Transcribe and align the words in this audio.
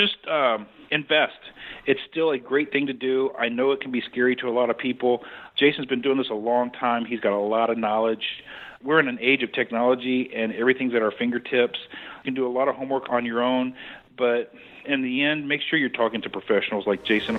just 0.00 0.26
um, 0.28 0.66
invest. 0.90 1.38
It's 1.86 2.00
still 2.10 2.30
a 2.30 2.38
great 2.38 2.72
thing 2.72 2.86
to 2.86 2.92
do. 2.92 3.30
I 3.38 3.48
know 3.48 3.72
it 3.72 3.80
can 3.80 3.90
be 3.90 4.02
scary 4.10 4.34
to 4.36 4.48
a 4.48 4.50
lot 4.50 4.70
of 4.70 4.78
people. 4.78 5.22
Jason's 5.56 5.86
been 5.86 6.00
doing 6.00 6.18
this 6.18 6.30
a 6.30 6.34
long 6.34 6.70
time. 6.70 7.04
He's 7.04 7.20
got 7.20 7.32
a 7.32 7.38
lot 7.38 7.70
of 7.70 7.78
knowledge. 7.78 8.42
We're 8.82 9.00
in 9.00 9.08
an 9.08 9.18
age 9.20 9.42
of 9.42 9.52
technology 9.52 10.30
and 10.34 10.52
everything's 10.54 10.94
at 10.94 11.02
our 11.02 11.10
fingertips. 11.10 11.78
You 11.92 12.24
can 12.24 12.34
do 12.34 12.46
a 12.46 12.52
lot 12.52 12.68
of 12.68 12.76
homework 12.76 13.10
on 13.10 13.26
your 13.26 13.42
own, 13.42 13.74
but 14.16 14.54
in 14.86 15.02
the 15.02 15.22
end, 15.22 15.46
make 15.46 15.60
sure 15.60 15.78
you're 15.78 15.90
talking 15.90 16.22
to 16.22 16.30
professionals 16.30 16.86
like 16.86 17.04
Jason. 17.04 17.38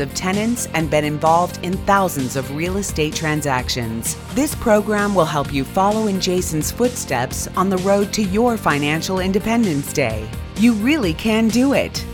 of 0.01 0.13
tenants 0.13 0.67
and 0.73 0.89
been 0.89 1.05
involved 1.05 1.59
in 1.63 1.77
thousands 1.85 2.35
of 2.35 2.53
real 2.55 2.77
estate 2.77 3.15
transactions. 3.15 4.17
This 4.33 4.55
program 4.55 5.15
will 5.15 5.25
help 5.25 5.53
you 5.53 5.63
follow 5.63 6.07
in 6.07 6.19
Jason's 6.19 6.71
footsteps 6.71 7.47
on 7.55 7.69
the 7.69 7.77
road 7.77 8.11
to 8.13 8.23
your 8.23 8.57
financial 8.57 9.19
independence 9.19 9.93
day. 9.93 10.29
You 10.57 10.73
really 10.73 11.13
can 11.13 11.47
do 11.47 11.73
it. 11.73 12.05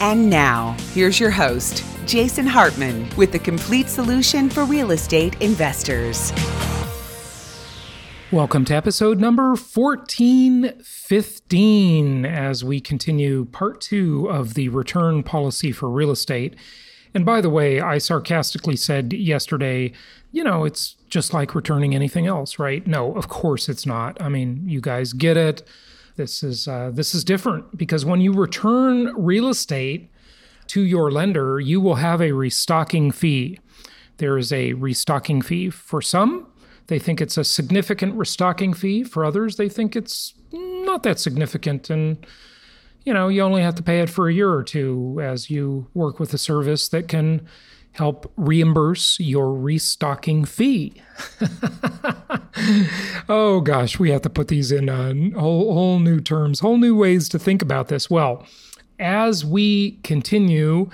And 0.00 0.28
now, 0.28 0.76
here's 0.92 1.20
your 1.20 1.30
host, 1.30 1.84
Jason 2.06 2.46
Hartman, 2.46 3.08
with 3.16 3.30
the 3.30 3.38
complete 3.38 3.88
solution 3.88 4.50
for 4.50 4.64
real 4.64 4.90
estate 4.90 5.40
investors. 5.40 6.32
Welcome 8.32 8.64
to 8.64 8.74
episode 8.74 9.20
number 9.20 9.50
1415 9.50 12.26
as 12.26 12.64
we 12.64 12.80
continue 12.80 13.44
part 13.44 13.80
two 13.80 14.28
of 14.28 14.54
the 14.54 14.70
return 14.70 15.22
policy 15.22 15.70
for 15.70 15.88
real 15.88 16.10
estate. 16.10 16.56
And 17.14 17.24
by 17.24 17.40
the 17.40 17.50
way, 17.50 17.80
I 17.80 17.98
sarcastically 17.98 18.76
said 18.76 19.12
yesterday, 19.12 19.92
you 20.32 20.42
know, 20.42 20.64
it's 20.64 20.96
just 21.08 21.32
like 21.32 21.54
returning 21.54 21.94
anything 21.94 22.26
else, 22.26 22.58
right? 22.58 22.84
No, 22.86 23.14
of 23.14 23.28
course 23.28 23.68
it's 23.68 23.86
not. 23.86 24.20
I 24.20 24.28
mean, 24.28 24.64
you 24.66 24.80
guys 24.80 25.12
get 25.12 25.36
it. 25.36 25.62
This 26.16 26.42
is 26.42 26.68
uh, 26.68 26.90
this 26.92 27.14
is 27.14 27.24
different 27.24 27.76
because 27.76 28.04
when 28.04 28.20
you 28.20 28.32
return 28.32 29.12
real 29.16 29.48
estate 29.48 30.10
to 30.68 30.80
your 30.80 31.10
lender, 31.10 31.60
you 31.60 31.80
will 31.80 31.96
have 31.96 32.20
a 32.20 32.32
restocking 32.32 33.12
fee. 33.12 33.58
There 34.18 34.38
is 34.38 34.52
a 34.52 34.72
restocking 34.74 35.42
fee 35.42 35.70
for 35.70 36.02
some. 36.02 36.46
They 36.86 36.98
think 36.98 37.20
it's 37.20 37.36
a 37.36 37.44
significant 37.44 38.14
restocking 38.14 38.74
fee. 38.74 39.04
For 39.04 39.24
others, 39.24 39.56
they 39.56 39.68
think 39.68 39.96
it's 39.96 40.34
not 40.52 41.02
that 41.04 41.18
significant 41.18 41.90
and 41.90 42.24
you 43.04 43.12
know, 43.12 43.28
you 43.28 43.42
only 43.42 43.62
have 43.62 43.74
to 43.76 43.82
pay 43.82 44.00
it 44.00 44.10
for 44.10 44.28
a 44.28 44.32
year 44.32 44.52
or 44.52 44.62
two 44.62 45.20
as 45.22 45.50
you 45.50 45.86
work 45.94 46.18
with 46.18 46.32
a 46.34 46.38
service 46.38 46.88
that 46.88 47.08
can 47.08 47.46
help 47.92 48.32
reimburse 48.36 49.20
your 49.20 49.54
restocking 49.54 50.44
fee. 50.44 51.00
oh 53.28 53.60
gosh, 53.60 53.98
we 53.98 54.10
have 54.10 54.22
to 54.22 54.30
put 54.30 54.48
these 54.48 54.72
in 54.72 54.88
uh, 54.88 55.12
whole, 55.38 55.72
whole 55.72 55.98
new 56.00 56.20
terms, 56.20 56.60
whole 56.60 56.78
new 56.78 56.96
ways 56.96 57.28
to 57.28 57.38
think 57.38 57.62
about 57.62 57.88
this. 57.88 58.10
Well, 58.10 58.44
as 58.98 59.44
we 59.44 59.92
continue 60.02 60.90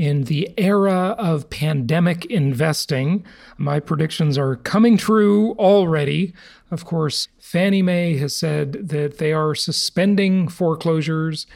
in 0.00 0.24
the 0.24 0.48
era 0.56 1.14
of 1.18 1.50
pandemic 1.50 2.24
investing, 2.24 3.22
my 3.58 3.78
predictions 3.78 4.38
are 4.38 4.56
coming 4.56 4.96
true 4.96 5.52
already. 5.58 6.32
Of 6.70 6.86
course, 6.86 7.28
Fannie 7.38 7.82
Mae 7.82 8.16
has 8.16 8.34
said 8.34 8.88
that 8.88 9.18
they 9.18 9.30
are 9.34 9.54
suspending 9.54 10.48
foreclosures. 10.48 11.46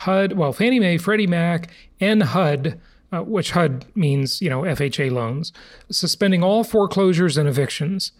HUD, 0.00 0.32
well, 0.32 0.52
Fannie 0.52 0.80
Mae, 0.80 0.98
Freddie 0.98 1.28
Mac, 1.28 1.70
and 2.00 2.24
HUD, 2.24 2.80
uh, 3.12 3.22
which 3.22 3.52
HUD 3.52 3.86
means, 3.94 4.42
you 4.42 4.50
know, 4.50 4.62
FHA 4.62 5.12
loans, 5.12 5.52
suspending 5.88 6.42
all 6.42 6.64
foreclosures 6.64 7.36
and 7.36 7.48
evictions. 7.48 8.10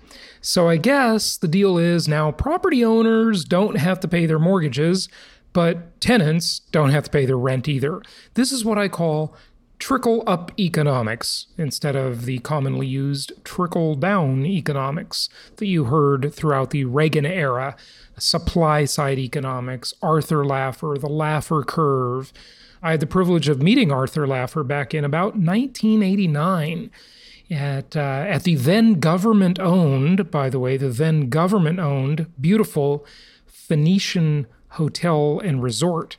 So 0.41 0.69
I 0.69 0.77
guess 0.77 1.37
the 1.37 1.49
deal 1.49 1.79
is 1.79 2.07
now 2.07 2.31
property 2.31 2.85
owners 2.85 3.45
don't 3.45 3.79
have 3.79 3.99
to 4.01 4.07
pay 4.07 4.27
their 4.27 4.39
mortgages, 4.39 5.09
but 5.53 6.01
tenants 6.01 6.61
don't 6.71 6.91
have 6.91 7.05
to 7.05 7.11
pay 7.11 7.27
their 7.27 7.39
rent 7.39 7.67
either. 7.67 8.03
This 8.35 8.53
is 8.53 8.65
what 8.65 8.79
I 8.79 8.87
call 8.87 9.35
trickle 9.85 10.25
up 10.27 10.51
economics 10.59 11.45
instead 11.59 11.95
of 11.95 12.25
the 12.25 12.39
commonly 12.39 12.87
used 12.87 13.31
trickle 13.45 13.95
down 13.95 14.47
economics 14.47 15.29
that 15.57 15.67
you 15.67 15.85
heard 15.85 16.33
throughout 16.33 16.71
the 16.71 16.87
Reagan 16.87 17.27
era 17.27 17.77
supply 18.17 18.87
side 18.87 19.19
economics, 19.19 19.93
Arthur 20.01 20.43
Laffer, 20.43 20.99
the 20.99 21.07
Laffer 21.07 21.67
curve. 21.67 22.33
I 22.83 22.93
had 22.93 23.01
the 23.01 23.07
privilege 23.07 23.47
of 23.47 23.61
meeting 23.61 23.93
Arthur 23.93 24.27
Laffer 24.27 24.67
back 24.67 24.95
in 24.95 25.05
about 25.05 25.37
1989 25.37 26.91
at 27.51 27.95
uh, 27.95 28.01
at 28.27 28.45
the 28.45 28.55
then 28.55 28.95
government 28.95 29.59
owned, 29.59 30.31
by 30.31 30.49
the 30.49 30.59
way, 30.59 30.79
the 30.79 30.89
then 30.89 31.29
government 31.29 31.79
owned 31.79 32.33
beautiful 32.41 33.05
Phoenician 33.47 34.47
Hotel 34.81 35.41
and 35.41 35.63
Resort. 35.63 36.17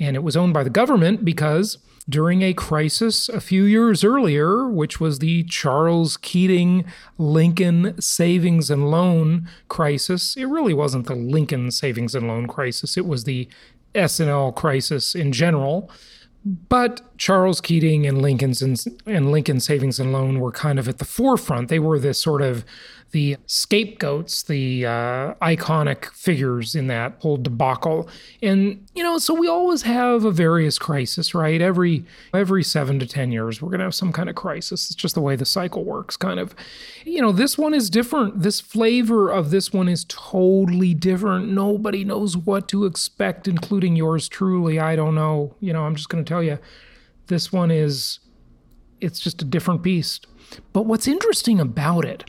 And 0.00 0.16
it 0.16 0.22
was 0.22 0.34
owned 0.34 0.54
by 0.54 0.64
the 0.64 0.70
government 0.70 1.26
because 1.26 1.76
during 2.08 2.42
a 2.42 2.52
crisis 2.52 3.28
a 3.28 3.40
few 3.40 3.64
years 3.64 4.02
earlier, 4.02 4.68
which 4.68 5.00
was 5.00 5.18
the 5.18 5.44
Charles 5.44 6.16
Keating 6.16 6.84
Lincoln 7.18 8.00
savings 8.00 8.70
and 8.70 8.90
loan 8.90 9.48
crisis. 9.68 10.36
It 10.36 10.46
really 10.46 10.74
wasn't 10.74 11.06
the 11.06 11.14
Lincoln 11.14 11.70
savings 11.70 12.14
and 12.14 12.26
loan 12.28 12.46
crisis, 12.46 12.96
it 12.96 13.06
was 13.06 13.24
the 13.24 13.48
S&L 13.94 14.52
crisis 14.52 15.14
in 15.14 15.32
general. 15.32 15.90
But 16.44 17.02
Charles 17.18 17.60
Keating 17.60 18.04
and 18.04 18.20
Lincoln's 18.20 18.62
and, 18.62 18.82
and 19.06 19.30
Lincoln 19.30 19.60
Savings 19.60 20.00
and 20.00 20.12
Loan 20.12 20.40
were 20.40 20.50
kind 20.50 20.80
of 20.80 20.88
at 20.88 20.98
the 20.98 21.04
forefront. 21.04 21.68
They 21.68 21.78
were 21.78 22.00
this 22.00 22.20
sort 22.20 22.42
of 22.42 22.64
the 23.12 23.36
scapegoats, 23.46 24.42
the 24.42 24.86
uh, 24.86 25.34
iconic 25.42 26.06
figures 26.06 26.74
in 26.74 26.86
that 26.86 27.14
whole 27.20 27.36
debacle. 27.36 28.08
And 28.42 28.86
you 28.94 29.02
know, 29.02 29.18
so 29.18 29.34
we 29.34 29.46
always 29.48 29.82
have 29.82 30.24
a 30.24 30.30
various 30.30 30.78
crisis, 30.78 31.34
right? 31.34 31.60
Every 31.60 32.04
every 32.32 32.64
seven 32.64 32.98
to 33.00 33.06
ten 33.06 33.30
years, 33.30 33.60
we're 33.60 33.70
gonna 33.70 33.84
have 33.84 33.94
some 33.94 34.12
kind 34.12 34.30
of 34.30 34.34
crisis. 34.34 34.90
It's 34.90 34.94
just 34.94 35.14
the 35.14 35.20
way 35.20 35.36
the 35.36 35.44
cycle 35.44 35.84
works, 35.84 36.16
kind 36.16 36.40
of. 36.40 36.54
You 37.04 37.20
know, 37.20 37.32
this 37.32 37.58
one 37.58 37.74
is 37.74 37.90
different. 37.90 38.42
This 38.42 38.60
flavor 38.60 39.30
of 39.30 39.50
this 39.50 39.72
one 39.72 39.88
is 39.88 40.06
totally 40.08 40.94
different. 40.94 41.50
Nobody 41.50 42.04
knows 42.04 42.36
what 42.36 42.66
to 42.68 42.86
expect, 42.86 43.46
including 43.46 43.94
yours 43.94 44.26
truly. 44.26 44.80
I 44.80 44.96
don't 44.96 45.14
know. 45.14 45.54
You 45.60 45.74
know, 45.74 45.84
I'm 45.84 45.96
just 45.96 46.08
gonna 46.08 46.24
tell 46.24 46.42
you, 46.42 46.58
this 47.26 47.52
one 47.52 47.70
is. 47.70 48.20
It's 49.02 49.18
just 49.18 49.42
a 49.42 49.44
different 49.44 49.82
beast. 49.82 50.28
But 50.72 50.86
what's 50.86 51.08
interesting 51.08 51.58
about 51.58 52.04
it 52.04 52.24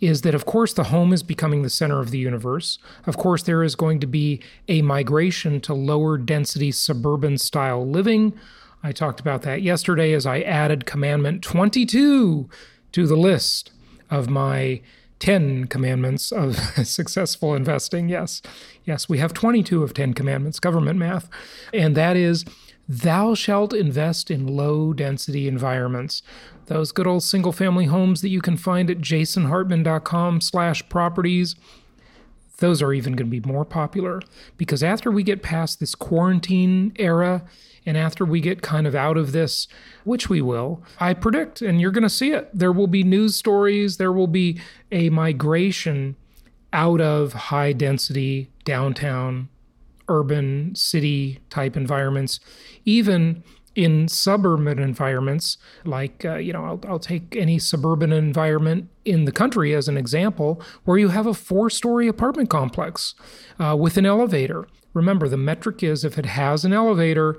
is 0.00 0.22
that, 0.22 0.34
of 0.34 0.46
course, 0.46 0.72
the 0.72 0.84
home 0.84 1.12
is 1.12 1.22
becoming 1.22 1.62
the 1.62 1.70
center 1.70 2.00
of 2.00 2.10
the 2.10 2.18
universe. 2.18 2.78
Of 3.06 3.16
course, 3.16 3.42
there 3.42 3.62
is 3.62 3.74
going 3.74 4.00
to 4.00 4.06
be 4.06 4.40
a 4.68 4.82
migration 4.82 5.60
to 5.62 5.74
lower 5.74 6.18
density 6.18 6.72
suburban 6.72 7.38
style 7.38 7.86
living. 7.86 8.34
I 8.82 8.92
talked 8.92 9.20
about 9.20 9.42
that 9.42 9.62
yesterday 9.62 10.12
as 10.12 10.26
I 10.26 10.40
added 10.40 10.86
Commandment 10.86 11.42
22 11.42 12.48
to 12.92 13.06
the 13.06 13.16
list 13.16 13.72
of 14.10 14.28
my 14.28 14.80
10 15.18 15.66
commandments 15.66 16.30
of 16.30 16.56
successful 16.86 17.54
investing. 17.54 18.08
Yes, 18.08 18.42
yes, 18.84 19.08
we 19.08 19.18
have 19.18 19.32
22 19.32 19.82
of 19.82 19.94
10 19.94 20.14
commandments, 20.14 20.60
government 20.60 20.98
math. 20.98 21.28
And 21.72 21.96
that 21.96 22.16
is, 22.16 22.44
thou 22.88 23.34
shalt 23.34 23.72
invest 23.72 24.30
in 24.30 24.46
low 24.46 24.92
density 24.92 25.48
environments. 25.48 26.22
Those 26.66 26.92
good 26.92 27.06
old 27.06 27.22
single 27.22 27.52
family 27.52 27.86
homes 27.86 28.22
that 28.22 28.28
you 28.28 28.40
can 28.40 28.56
find 28.56 28.90
at 28.90 28.98
jasonhartman.com 28.98 30.40
slash 30.40 30.88
properties 30.88 31.56
those 32.58 32.80
are 32.80 32.92
even 32.92 33.14
going 33.14 33.30
to 33.30 33.40
be 33.40 33.46
more 33.46 33.64
popular. 33.64 34.20
Because 34.56 34.82
after 34.82 35.10
we 35.10 35.22
get 35.22 35.42
past 35.42 35.80
this 35.80 35.94
quarantine 35.94 36.92
era 36.96 37.44
and 37.84 37.96
after 37.96 38.24
we 38.24 38.40
get 38.40 38.62
kind 38.62 38.86
of 38.86 38.94
out 38.94 39.16
of 39.16 39.32
this, 39.32 39.68
which 40.04 40.28
we 40.28 40.40
will, 40.42 40.82
I 40.98 41.14
predict, 41.14 41.62
and 41.62 41.80
you're 41.80 41.90
going 41.90 42.02
to 42.02 42.08
see 42.08 42.32
it, 42.32 42.48
there 42.52 42.72
will 42.72 42.86
be 42.86 43.02
news 43.02 43.36
stories, 43.36 43.98
there 43.98 44.12
will 44.12 44.26
be 44.26 44.60
a 44.90 45.10
migration 45.10 46.16
out 46.72 47.00
of 47.00 47.32
high 47.32 47.72
density 47.72 48.50
downtown 48.64 49.48
urban 50.08 50.74
city 50.74 51.40
type 51.50 51.76
environments, 51.76 52.40
even 52.84 53.42
in 53.74 54.08
suburban 54.08 54.78
environments, 54.78 55.58
like, 55.84 56.24
uh, 56.24 56.36
you 56.36 56.52
know, 56.52 56.64
I'll, 56.64 56.80
I'll 56.88 56.98
take 56.98 57.36
any 57.36 57.58
suburban 57.58 58.10
environment 58.10 58.88
in 59.04 59.26
the 59.26 59.32
country 59.32 59.74
as 59.74 59.86
an 59.86 59.98
example, 59.98 60.62
where 60.84 60.96
you 60.96 61.10
have 61.10 61.26
a 61.26 61.34
four 61.34 61.68
story 61.68 62.08
apartment 62.08 62.48
complex 62.48 63.14
uh, 63.60 63.76
with 63.78 63.98
an 63.98 64.06
elevator, 64.06 64.66
remember 64.94 65.28
the 65.28 65.36
metric 65.36 65.82
is 65.82 66.04
if 66.04 66.18
it 66.18 66.24
has 66.24 66.64
an 66.64 66.72
elevator, 66.72 67.38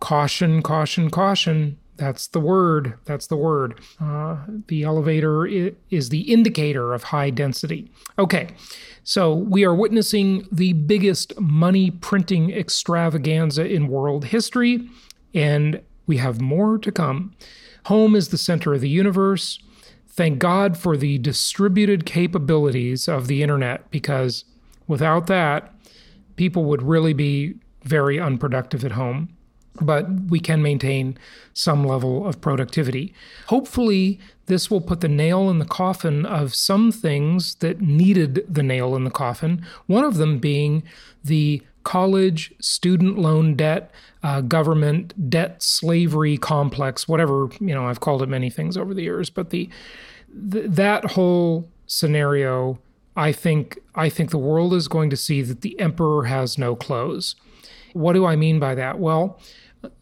caution, 0.00 0.62
caution, 0.62 1.10
caution. 1.10 1.78
That's 1.96 2.28
the 2.28 2.40
word. 2.40 2.94
That's 3.04 3.26
the 3.26 3.36
word. 3.36 3.78
Uh, 4.00 4.38
the 4.68 4.84
elevator 4.84 5.46
is 5.46 6.08
the 6.08 6.22
indicator 6.32 6.94
of 6.94 7.02
high 7.02 7.28
density. 7.28 7.92
Okay, 8.18 8.48
so 9.10 9.34
we 9.34 9.64
are 9.64 9.74
witnessing 9.74 10.46
the 10.52 10.72
biggest 10.72 11.36
money 11.40 11.90
printing 11.90 12.52
extravaganza 12.52 13.66
in 13.66 13.88
world 13.88 14.26
history, 14.26 14.88
and 15.34 15.80
we 16.06 16.18
have 16.18 16.40
more 16.40 16.78
to 16.78 16.92
come. 16.92 17.34
Home 17.86 18.14
is 18.14 18.28
the 18.28 18.38
center 18.38 18.72
of 18.72 18.80
the 18.80 18.88
universe. 18.88 19.58
Thank 20.06 20.38
God 20.38 20.78
for 20.78 20.96
the 20.96 21.18
distributed 21.18 22.06
capabilities 22.06 23.08
of 23.08 23.26
the 23.26 23.42
internet 23.42 23.90
because 23.90 24.44
without 24.86 25.26
that, 25.26 25.74
people 26.36 26.62
would 26.66 26.82
really 26.82 27.12
be 27.12 27.56
very 27.82 28.20
unproductive 28.20 28.84
at 28.84 28.92
home 28.92 29.36
but 29.80 30.08
we 30.28 30.40
can 30.40 30.62
maintain 30.62 31.18
some 31.52 31.84
level 31.84 32.26
of 32.26 32.40
productivity. 32.40 33.14
Hopefully, 33.46 34.18
this 34.46 34.70
will 34.70 34.80
put 34.80 35.00
the 35.00 35.08
nail 35.08 35.48
in 35.48 35.58
the 35.58 35.64
coffin 35.64 36.26
of 36.26 36.54
some 36.54 36.90
things 36.90 37.54
that 37.56 37.80
needed 37.80 38.44
the 38.48 38.62
nail 38.62 38.96
in 38.96 39.04
the 39.04 39.10
coffin, 39.10 39.64
one 39.86 40.04
of 40.04 40.16
them 40.16 40.38
being 40.38 40.82
the 41.24 41.62
college 41.82 42.52
student 42.60 43.18
loan 43.18 43.54
debt, 43.54 43.90
uh, 44.22 44.40
government 44.40 45.30
debt 45.30 45.62
slavery 45.62 46.36
complex, 46.36 47.08
whatever, 47.08 47.48
you 47.60 47.74
know, 47.74 47.86
I've 47.86 48.00
called 48.00 48.22
it 48.22 48.28
many 48.28 48.50
things 48.50 48.76
over 48.76 48.92
the 48.92 49.02
years, 49.02 49.30
but 49.30 49.50
the, 49.50 49.68
the 50.28 50.62
that 50.62 51.12
whole 51.12 51.68
scenario, 51.86 52.78
I 53.16 53.32
think 53.32 53.78
I 53.94 54.08
think 54.08 54.30
the 54.30 54.38
world 54.38 54.74
is 54.74 54.88
going 54.88 55.10
to 55.10 55.16
see 55.16 55.42
that 55.42 55.62
the 55.62 55.78
emperor 55.80 56.24
has 56.24 56.58
no 56.58 56.76
clothes. 56.76 57.34
What 57.92 58.14
do 58.14 58.26
I 58.26 58.36
mean 58.36 58.58
by 58.58 58.74
that? 58.74 58.98
Well, 58.98 59.40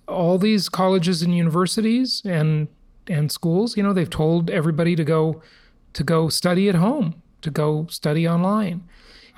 all 0.06 0.38
these 0.38 0.69
colleges 0.69 1.23
and 1.23 1.37
universities 1.37 2.23
and 2.25 2.69
and 3.06 3.32
schools, 3.32 3.76
you 3.76 3.82
know, 3.82 3.93
they've 3.93 4.11
told 4.11 4.50
everybody 4.50 4.94
to 4.96 5.05
go 5.05 5.43
to 5.94 6.05
go 6.05 6.29
study 6.29 6.69
at 6.69 6.75
home, 6.75 7.23
to 7.43 7.50
go 7.50 7.87
study 7.88 8.29
online. 8.29 8.87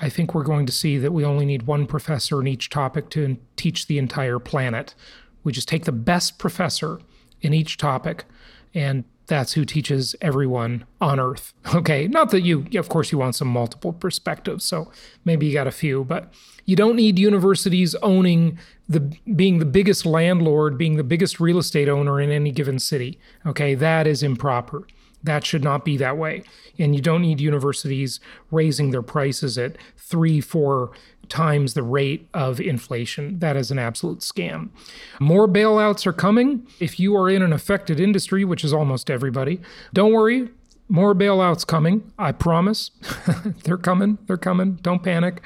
I 0.01 0.09
think 0.09 0.35
we're 0.35 0.45
going 0.45 0.67
to 0.67 0.73
see 0.73 0.99
that 0.99 1.13
we 1.13 1.25
only 1.25 1.45
need 1.45 1.65
one 1.65 1.87
professor 1.87 2.41
in 2.41 2.47
each 2.47 2.71
topic 2.71 3.11
to 3.11 3.37
teach 3.57 3.87
the 3.87 3.99
entire 3.99 4.39
planet. 4.39 4.95
We 5.45 5.53
just 5.53 5.69
take 5.69 5.85
the 5.85 5.93
best 5.93 6.39
professor 6.39 7.01
in 7.43 7.53
each 7.55 7.77
topic 7.77 8.25
and 8.75 9.05
that's 9.31 9.53
who 9.53 9.65
teaches 9.65 10.17
everyone 10.21 10.85
on 11.01 11.19
earth. 11.21 11.55
Okay, 11.81 12.09
not 12.09 12.31
that 12.31 12.43
you, 12.43 12.67
of 12.75 12.89
course, 12.89 13.13
you 13.13 13.19
want 13.19 13.37
some 13.37 13.47
multiple 13.47 13.93
perspectives, 13.93 14.65
so 14.65 14.91
maybe 15.25 15.47
you 15.47 15.53
got 15.53 15.69
a 15.69 15.71
few, 15.71 16.03
but 16.03 16.33
you 16.65 16.75
don't 16.75 16.97
need 16.97 17.17
universities 17.17 17.95
owning 18.03 18.59
the 18.89 19.01
being 19.37 19.61
the 19.61 19.65
biggest 19.65 20.05
landlord, 20.05 20.77
being 20.77 20.97
the 20.97 21.05
biggest 21.05 21.39
real 21.39 21.59
estate 21.59 21.89
owner 21.89 22.21
in 22.21 22.31
any 22.31 22.51
given 22.51 22.81
city. 22.81 23.21
Okay, 23.47 23.75
that 23.77 24.09
is 24.09 24.25
improper. 24.25 24.85
That 25.23 25.47
should 25.47 25.63
not 25.63 25.85
be 25.85 25.97
that 25.99 26.19
way. 26.19 26.43
And 26.79 26.95
you 26.95 27.01
don't 27.01 27.23
need 27.23 27.41
universities 27.41 28.19
raising 28.51 28.91
their 28.91 29.03
prices 29.03 29.57
at 29.57 29.77
three, 29.97 30.41
four 30.41 30.91
times 31.31 31.75
the 31.75 31.83
rate 31.83 32.29
of 32.35 32.61
inflation. 32.61 33.39
That 33.39 33.57
is 33.57 33.71
an 33.71 33.79
absolute 33.79 34.19
scam. 34.19 34.71
More 35.19 35.49
bailouts 35.49 36.07
are 36.07 36.13
coming. 36.13 36.67
If 36.81 37.01
you 37.01 37.17
are 37.17 37.31
in 37.31 37.43
an 37.43 37.53
affected 37.53 37.99
industry, 37.99 38.45
which 38.45 38.65
is 38.65 38.73
almost 38.73 39.11
everybody, 39.11 39.61
don't 39.95 40.13
worry. 40.13 40.51
More 40.89 41.15
bailouts 41.15 41.67
coming. 41.67 42.13
I 42.19 42.33
promise. 42.33 42.91
they're 43.65 43.79
coming. 43.79 44.19
They're 44.27 44.37
coming. 44.37 44.75
Don't 44.83 45.03
panic. 45.03 45.41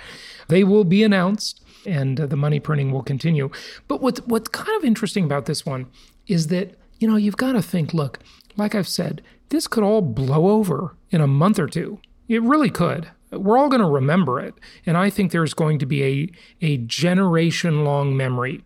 They 0.48 0.64
will 0.64 0.84
be 0.84 1.02
announced 1.02 1.62
and 1.86 2.19
uh, 2.19 2.26
the 2.26 2.36
money 2.36 2.60
printing 2.60 2.90
will 2.90 3.02
continue. 3.02 3.50
But 3.86 4.00
what's, 4.00 4.20
what's 4.20 4.48
kind 4.48 4.76
of 4.76 4.84
interesting 4.84 5.25
about 5.25 5.46
this 5.46 5.66
one 5.66 5.86
is 6.26 6.46
that, 6.46 6.76
you 6.98 7.06
know, 7.06 7.16
you've 7.16 7.36
got 7.36 7.52
to 7.52 7.62
think 7.62 7.92
look, 7.92 8.19
like 8.56 8.75
I've 8.75 8.88
said, 8.88 9.22
this 9.50 9.66
could 9.66 9.84
all 9.84 10.00
blow 10.00 10.48
over 10.48 10.96
in 11.10 11.20
a 11.20 11.26
month 11.26 11.58
or 11.58 11.66
two. 11.66 12.00
It 12.26 12.42
really 12.42 12.70
could 12.70 13.10
we're 13.38 13.58
all 13.58 13.69
going 13.69 13.82
to 13.82 13.88
remember 13.88 14.40
it. 14.40 14.54
And 14.86 14.96
I 14.96 15.10
think 15.10 15.31
there's 15.31 15.54
going 15.54 15.78
to 15.78 15.86
be 15.86 16.02
a, 16.02 16.31
a 16.66 16.76
generation 16.78 17.84
long 17.84 18.16
memory. 18.16 18.62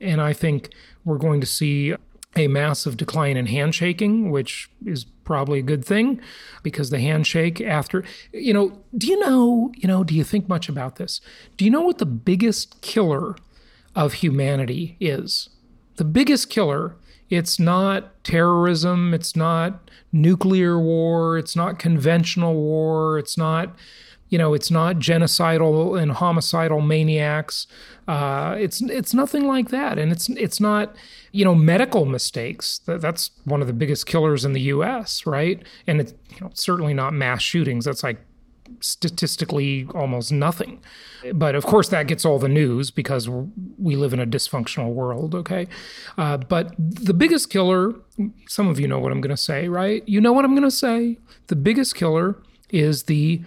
And 0.00 0.20
I 0.20 0.32
think 0.32 0.70
we're 1.04 1.18
going 1.18 1.40
to 1.40 1.46
see 1.46 1.94
a 2.36 2.48
massive 2.48 2.96
decline 2.96 3.36
in 3.36 3.46
handshaking, 3.46 4.30
which 4.30 4.68
is 4.84 5.04
probably 5.04 5.58
a 5.58 5.62
good 5.62 5.84
thing 5.84 6.20
because 6.62 6.90
the 6.90 7.00
handshake 7.00 7.60
after, 7.60 8.04
you 8.32 8.52
know, 8.52 8.78
do 8.96 9.06
you 9.06 9.18
know, 9.18 9.72
you 9.76 9.88
know, 9.88 10.04
do 10.04 10.14
you 10.14 10.22
think 10.22 10.48
much 10.48 10.68
about 10.68 10.96
this? 10.96 11.20
Do 11.56 11.64
you 11.64 11.70
know 11.70 11.80
what 11.80 11.98
the 11.98 12.06
biggest 12.06 12.80
killer 12.82 13.36
of 13.94 14.14
humanity 14.14 14.96
is? 15.00 15.48
The 15.96 16.04
biggest 16.04 16.50
killer, 16.50 16.96
it's 17.30 17.58
not 17.58 18.22
terrorism, 18.22 19.14
it's 19.14 19.34
not 19.34 19.90
nuclear 20.12 20.78
war, 20.78 21.38
it's 21.38 21.56
not 21.56 21.78
conventional 21.78 22.54
war, 22.54 23.18
it's 23.18 23.38
not 23.38 23.74
you 24.28 24.38
know, 24.38 24.54
it's 24.54 24.70
not 24.70 24.96
genocidal 24.96 26.00
and 26.00 26.12
homicidal 26.12 26.80
maniacs. 26.80 27.66
Uh, 28.08 28.56
it's 28.58 28.80
it's 28.82 29.14
nothing 29.14 29.46
like 29.46 29.68
that, 29.70 29.98
and 29.98 30.10
it's 30.12 30.28
it's 30.30 30.60
not 30.60 30.96
you 31.32 31.44
know 31.44 31.54
medical 31.54 32.04
mistakes. 32.04 32.80
That's 32.86 33.30
one 33.44 33.60
of 33.60 33.66
the 33.66 33.72
biggest 33.72 34.06
killers 34.06 34.44
in 34.44 34.52
the 34.52 34.62
U.S. 34.62 35.26
Right, 35.26 35.64
and 35.86 36.00
it's 36.00 36.14
you 36.30 36.40
know, 36.40 36.50
certainly 36.54 36.94
not 36.94 37.12
mass 37.12 37.42
shootings. 37.42 37.84
That's 37.84 38.02
like 38.02 38.20
statistically 38.80 39.86
almost 39.94 40.32
nothing. 40.32 40.80
But 41.32 41.54
of 41.54 41.64
course, 41.64 41.88
that 41.90 42.06
gets 42.06 42.24
all 42.24 42.38
the 42.38 42.48
news 42.48 42.90
because 42.90 43.28
we 43.28 43.96
live 43.96 44.12
in 44.12 44.20
a 44.20 44.26
dysfunctional 44.26 44.92
world, 44.92 45.34
okay? 45.34 45.66
Uh, 46.18 46.36
but 46.36 46.74
the 46.78 47.14
biggest 47.14 47.50
killer, 47.50 47.94
some 48.48 48.68
of 48.68 48.78
you 48.80 48.88
know 48.88 48.98
what 48.98 49.12
I'm 49.12 49.20
going 49.20 49.34
to 49.34 49.40
say, 49.40 49.68
right? 49.68 50.02
You 50.08 50.20
know 50.20 50.32
what 50.32 50.44
I'm 50.44 50.52
going 50.52 50.64
to 50.64 50.70
say. 50.70 51.18
The 51.46 51.56
biggest 51.56 51.94
killer 51.94 52.42
is 52.70 53.04
the 53.04 53.42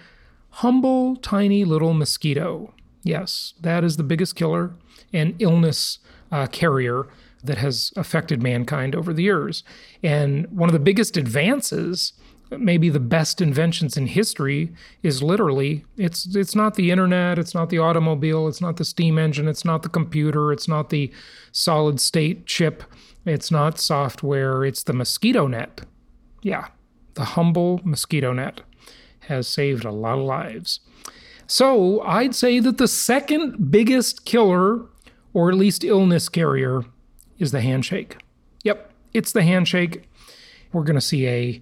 humble, 0.59 1.15
tiny 1.15 1.63
little 1.63 1.93
mosquito. 1.93 2.73
Yes, 3.03 3.53
that 3.61 3.85
is 3.85 3.95
the 3.95 4.03
biggest 4.03 4.35
killer 4.35 4.75
and 5.13 5.33
illness 5.39 5.99
uh, 6.33 6.47
carrier 6.47 7.07
that 7.45 7.57
has 7.57 7.93
affected 7.95 8.43
mankind 8.43 8.93
over 8.93 9.13
the 9.13 9.23
years. 9.23 9.63
And 10.03 10.47
one 10.51 10.67
of 10.67 10.73
the 10.73 10.79
biggest 10.79 11.15
advances, 11.15 12.11
maybe 12.51 12.89
the 12.89 12.99
best 12.99 13.39
inventions 13.39 13.95
in 13.95 14.07
history, 14.07 14.73
is 15.01 15.23
literally 15.23 15.85
it's 15.95 16.35
it's 16.35 16.55
not 16.55 16.75
the 16.75 16.91
internet, 16.91 17.39
it's 17.39 17.55
not 17.55 17.69
the 17.69 17.79
automobile, 17.79 18.49
it's 18.49 18.59
not 18.59 18.75
the 18.75 18.83
steam 18.83 19.17
engine, 19.17 19.47
it's 19.47 19.63
not 19.63 19.83
the 19.83 19.89
computer, 19.89 20.51
it's 20.51 20.67
not 20.67 20.89
the 20.89 21.09
solid 21.53 22.01
state 22.01 22.45
chip, 22.45 22.83
it's 23.25 23.49
not 23.49 23.79
software, 23.79 24.65
it's 24.65 24.83
the 24.83 24.93
mosquito 24.93 25.47
net. 25.47 25.81
Yeah, 26.41 26.67
the 27.13 27.23
humble 27.23 27.79
mosquito 27.85 28.33
net 28.33 28.61
has 29.29 29.47
saved 29.47 29.85
a 29.85 29.91
lot 29.91 30.19
of 30.19 30.25
lives. 30.25 30.81
So 31.47 32.01
I'd 32.01 32.35
say 32.35 32.59
that 32.59 32.77
the 32.77 32.87
second 32.87 33.71
biggest 33.71 34.25
killer, 34.25 34.85
or 35.33 35.49
at 35.49 35.55
least 35.55 35.83
illness 35.83 36.29
carrier, 36.29 36.83
is 37.39 37.51
the 37.51 37.61
handshake. 37.61 38.17
Yep, 38.63 38.91
it's 39.13 39.31
the 39.31 39.43
handshake. 39.43 40.03
We're 40.71 40.83
going 40.83 40.95
to 40.95 41.01
see 41.01 41.27
a 41.27 41.61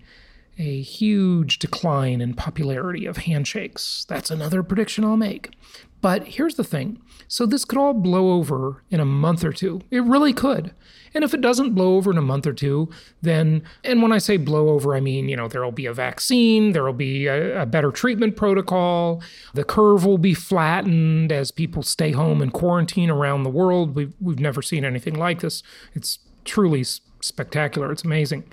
a 0.59 0.81
huge 0.81 1.59
decline 1.59 2.19
in 2.19 2.33
popularity 2.33 3.05
of 3.05 3.17
handshakes. 3.17 4.05
That's 4.09 4.31
another 4.31 4.63
prediction 4.63 5.03
I'll 5.03 5.15
make. 5.15 5.51
But 6.01 6.27
here's 6.27 6.55
the 6.55 6.63
thing 6.63 7.01
so 7.27 7.45
this 7.45 7.65
could 7.65 7.77
all 7.77 7.93
blow 7.93 8.31
over 8.31 8.83
in 8.89 8.99
a 8.99 9.05
month 9.05 9.43
or 9.43 9.51
two. 9.51 9.81
It 9.91 10.03
really 10.03 10.33
could. 10.33 10.73
And 11.13 11.23
if 11.23 11.33
it 11.33 11.41
doesn't 11.41 11.73
blow 11.73 11.95
over 11.95 12.11
in 12.11 12.17
a 12.17 12.21
month 12.21 12.45
or 12.45 12.53
two, 12.53 12.89
then, 13.21 13.63
and 13.83 14.01
when 14.01 14.11
I 14.11 14.17
say 14.19 14.37
blow 14.37 14.69
over, 14.69 14.95
I 14.95 14.99
mean, 14.99 15.27
you 15.29 15.35
know, 15.35 15.47
there'll 15.47 15.71
be 15.71 15.85
a 15.85 15.93
vaccine, 15.93 16.73
there'll 16.73 16.93
be 16.93 17.27
a, 17.27 17.63
a 17.63 17.65
better 17.65 17.91
treatment 17.91 18.37
protocol, 18.37 19.21
the 19.53 19.63
curve 19.63 20.05
will 20.05 20.17
be 20.17 20.33
flattened 20.33 21.31
as 21.31 21.51
people 21.51 21.81
stay 21.81 22.11
home 22.11 22.41
and 22.41 22.53
quarantine 22.53 23.09
around 23.09 23.43
the 23.43 23.49
world. 23.49 23.95
We've, 23.95 24.13
we've 24.21 24.39
never 24.39 24.61
seen 24.61 24.85
anything 24.85 25.15
like 25.15 25.39
this. 25.39 25.63
It's 25.95 26.19
truly 26.45 26.83
spectacular. 27.21 27.91
It's 27.91 28.03
amazing. 28.03 28.43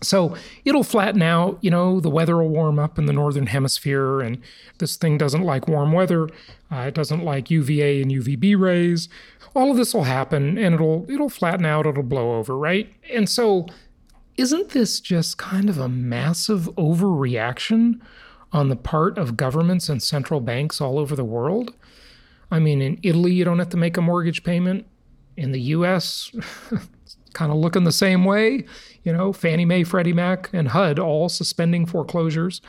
So 0.00 0.36
it'll 0.64 0.84
flatten 0.84 1.22
out, 1.22 1.58
you 1.60 1.70
know, 1.70 1.98
the 1.98 2.10
weather 2.10 2.36
will 2.36 2.48
warm 2.48 2.78
up 2.78 2.98
in 2.98 3.06
the 3.06 3.12
northern 3.12 3.46
hemisphere, 3.46 4.20
and 4.20 4.40
this 4.78 4.96
thing 4.96 5.18
doesn't 5.18 5.42
like 5.42 5.66
warm 5.66 5.92
weather. 5.92 6.28
Uh, 6.70 6.86
it 6.88 6.94
doesn't 6.94 7.24
like 7.24 7.50
UVA 7.50 8.02
and 8.02 8.10
UVB 8.10 8.58
rays. 8.58 9.08
All 9.54 9.70
of 9.70 9.76
this 9.76 9.94
will 9.94 10.04
happen 10.04 10.56
and 10.58 10.74
it'll 10.74 11.10
it'll 11.10 11.30
flatten 11.30 11.64
out, 11.64 11.86
it'll 11.86 12.02
blow 12.02 12.36
over, 12.36 12.56
right? 12.56 12.92
And 13.12 13.28
so 13.28 13.66
isn't 14.36 14.70
this 14.70 15.00
just 15.00 15.36
kind 15.36 15.68
of 15.68 15.78
a 15.78 15.88
massive 15.88 16.70
overreaction 16.76 18.00
on 18.52 18.68
the 18.68 18.76
part 18.76 19.18
of 19.18 19.36
governments 19.36 19.88
and 19.88 20.02
central 20.02 20.40
banks 20.40 20.80
all 20.80 20.98
over 20.98 21.16
the 21.16 21.24
world? 21.24 21.74
I 22.50 22.60
mean, 22.60 22.80
in 22.80 23.00
Italy, 23.02 23.32
you 23.32 23.44
don't 23.44 23.58
have 23.58 23.70
to 23.70 23.76
make 23.76 23.96
a 23.96 24.02
mortgage 24.02 24.44
payment. 24.44 24.86
In 25.36 25.52
the 25.52 25.60
US, 25.60 26.30
kind 27.38 27.52
of 27.52 27.58
looking 27.58 27.84
the 27.84 27.92
same 27.92 28.24
way. 28.24 28.64
You 29.04 29.12
know, 29.12 29.32
Fannie 29.32 29.64
Mae, 29.64 29.84
Freddie 29.84 30.12
Mac, 30.12 30.50
and 30.52 30.66
HUD 30.66 30.98
all 30.98 31.28
suspending 31.28 31.86
foreclosures. 31.86 32.60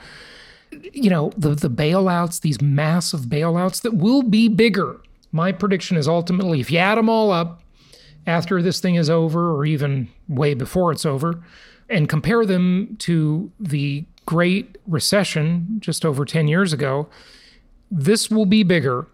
You 0.93 1.09
know, 1.09 1.31
the, 1.35 1.55
the 1.55 1.71
bailouts, 1.71 2.41
these 2.41 2.61
massive 2.61 3.21
bailouts 3.21 3.81
that 3.81 3.95
will 3.95 4.21
be 4.21 4.47
bigger. 4.47 5.01
My 5.31 5.51
prediction 5.51 5.97
is 5.97 6.07
ultimately, 6.07 6.59
if 6.59 6.69
you 6.69 6.77
add 6.77 6.99
them 6.99 7.09
all 7.09 7.31
up 7.31 7.63
after 8.27 8.61
this 8.61 8.79
thing 8.79 8.93
is 8.93 9.09
over, 9.09 9.51
or 9.51 9.65
even 9.65 10.07
way 10.27 10.53
before 10.53 10.91
it's 10.91 11.05
over, 11.05 11.43
and 11.89 12.07
compare 12.07 12.45
them 12.45 12.95
to 12.99 13.51
the 13.59 14.05
Great 14.27 14.77
Recession 14.85 15.77
just 15.79 16.05
over 16.05 16.25
10 16.25 16.47
years 16.47 16.73
ago, 16.73 17.09
this 17.89 18.29
will 18.29 18.45
be 18.45 18.61
bigger, 18.61 19.07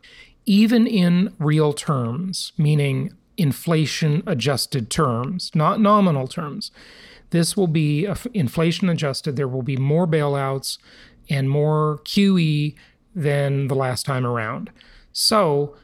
even 0.45 0.85
in 0.85 1.33
real 1.39 1.71
terms, 1.71 2.51
meaning 2.57 3.13
inflation 3.37 4.23
adjusted 4.25 4.89
terms, 4.89 5.51
not 5.53 5.79
nominal 5.79 6.27
terms. 6.27 6.71
This 7.31 7.57
will 7.57 7.67
be 7.67 8.07
inflation 8.33 8.89
adjusted. 8.89 9.35
There 9.35 9.47
will 9.47 9.63
be 9.63 9.77
more 9.77 10.07
bailouts 10.07 10.77
and 11.29 11.49
more 11.49 11.99
QE 12.05 12.75
than 13.15 13.67
the 13.67 13.75
last 13.75 14.05
time 14.05 14.25
around. 14.25 14.69
So, 15.11 15.75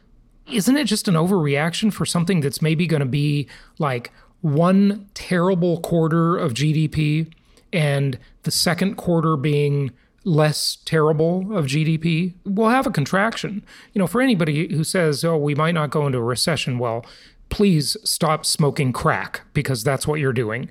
isn't 0.51 0.77
it 0.77 0.85
just 0.85 1.07
an 1.07 1.15
overreaction 1.15 1.93
for 1.93 2.05
something 2.05 2.41
that's 2.41 2.61
maybe 2.61 2.85
going 2.85 2.99
to 2.99 3.05
be 3.05 3.47
like 3.79 4.11
one 4.41 5.09
terrible 5.13 5.79
quarter 5.79 6.37
of 6.37 6.53
GDP 6.53 7.31
and 7.71 8.19
the 8.43 8.51
second 8.51 8.95
quarter 8.95 9.37
being 9.37 9.91
less 10.25 10.77
terrible 10.85 11.55
of 11.55 11.65
GDP? 11.65 12.33
We'll 12.43 12.69
have 12.69 12.87
a 12.87 12.91
contraction. 12.91 13.63
You 13.93 13.99
know, 13.99 14.07
for 14.07 14.21
anybody 14.21 14.73
who 14.73 14.83
says, 14.83 15.23
oh, 15.23 15.37
we 15.37 15.55
might 15.55 15.73
not 15.73 15.89
go 15.89 16.05
into 16.05 16.17
a 16.17 16.23
recession, 16.23 16.79
well, 16.79 17.05
please 17.51 17.95
stop 18.03 18.45
smoking 18.45 18.91
crack 18.91 19.41
because 19.53 19.83
that's 19.83 20.07
what 20.07 20.19
you're 20.19 20.33
doing. 20.33 20.69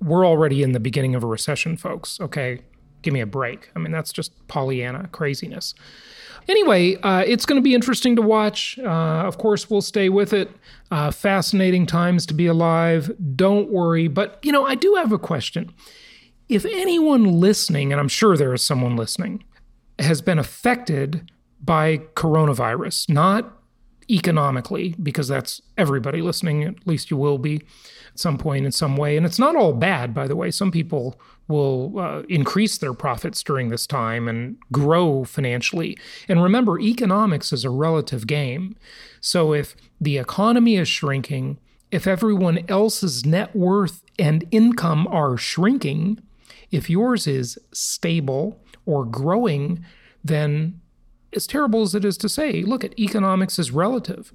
We're 0.00 0.26
already 0.26 0.62
in 0.62 0.72
the 0.72 0.80
beginning 0.80 1.14
of 1.14 1.22
a 1.22 1.26
recession, 1.26 1.76
folks. 1.76 2.18
Okay. 2.20 2.60
Give 3.02 3.12
me 3.12 3.20
a 3.20 3.26
break. 3.26 3.70
I 3.76 3.78
mean, 3.78 3.92
that's 3.92 4.12
just 4.12 4.32
Pollyanna 4.48 5.08
craziness. 5.12 5.74
Anyway, 6.48 6.96
uh, 7.02 7.24
it's 7.26 7.44
going 7.44 7.56
to 7.56 7.62
be 7.62 7.74
interesting 7.74 8.16
to 8.16 8.22
watch. 8.22 8.78
Uh, 8.78 8.88
of 9.26 9.36
course, 9.38 9.68
we'll 9.68 9.82
stay 9.82 10.08
with 10.08 10.32
it. 10.32 10.50
Uh, 10.90 11.10
fascinating 11.10 11.86
times 11.86 12.24
to 12.26 12.34
be 12.34 12.46
alive. 12.46 13.10
Don't 13.34 13.70
worry. 13.70 14.08
But, 14.08 14.38
you 14.42 14.52
know, 14.52 14.64
I 14.64 14.76
do 14.76 14.94
have 14.94 15.12
a 15.12 15.18
question. 15.18 15.72
If 16.48 16.64
anyone 16.64 17.40
listening, 17.40 17.92
and 17.92 18.00
I'm 18.00 18.08
sure 18.08 18.36
there 18.36 18.54
is 18.54 18.62
someone 18.62 18.96
listening, 18.96 19.44
has 19.98 20.20
been 20.20 20.38
affected 20.38 21.30
by 21.60 21.98
coronavirus, 22.14 23.10
not 23.10 23.55
economically, 24.10 24.94
because 25.02 25.28
that's 25.28 25.60
everybody 25.76 26.22
listening, 26.22 26.64
at 26.64 26.86
least 26.86 27.10
you 27.10 27.16
will 27.16 27.38
be 27.38 27.56
at 27.56 28.18
some 28.18 28.38
point 28.38 28.64
in 28.64 28.72
some 28.72 28.96
way. 28.96 29.16
And 29.16 29.26
it's 29.26 29.38
not 29.38 29.56
all 29.56 29.72
bad, 29.72 30.14
by 30.14 30.26
the 30.26 30.36
way. 30.36 30.50
Some 30.50 30.70
people 30.70 31.20
will 31.48 31.98
uh, 31.98 32.22
increase 32.28 32.78
their 32.78 32.92
profits 32.92 33.42
during 33.42 33.68
this 33.68 33.86
time 33.86 34.28
and 34.28 34.56
grow 34.72 35.24
financially. 35.24 35.96
And 36.28 36.42
remember, 36.42 36.78
economics 36.78 37.52
is 37.52 37.64
a 37.64 37.70
relative 37.70 38.26
game. 38.26 38.76
So 39.20 39.52
if 39.52 39.76
the 40.00 40.18
economy 40.18 40.76
is 40.76 40.88
shrinking, 40.88 41.58
if 41.90 42.06
everyone 42.06 42.64
else's 42.68 43.24
net 43.24 43.54
worth 43.54 44.02
and 44.18 44.44
income 44.50 45.06
are 45.08 45.36
shrinking, 45.36 46.20
if 46.70 46.90
yours 46.90 47.26
is 47.26 47.58
stable 47.72 48.60
or 48.84 49.04
growing, 49.04 49.84
then 50.24 50.80
as 51.36 51.46
terrible 51.46 51.82
as 51.82 51.94
it 51.94 52.04
is 52.04 52.16
to 52.18 52.28
say, 52.28 52.62
look 52.62 52.82
at 52.84 52.98
economics 52.98 53.58
is 53.58 53.70
relative. 53.70 54.32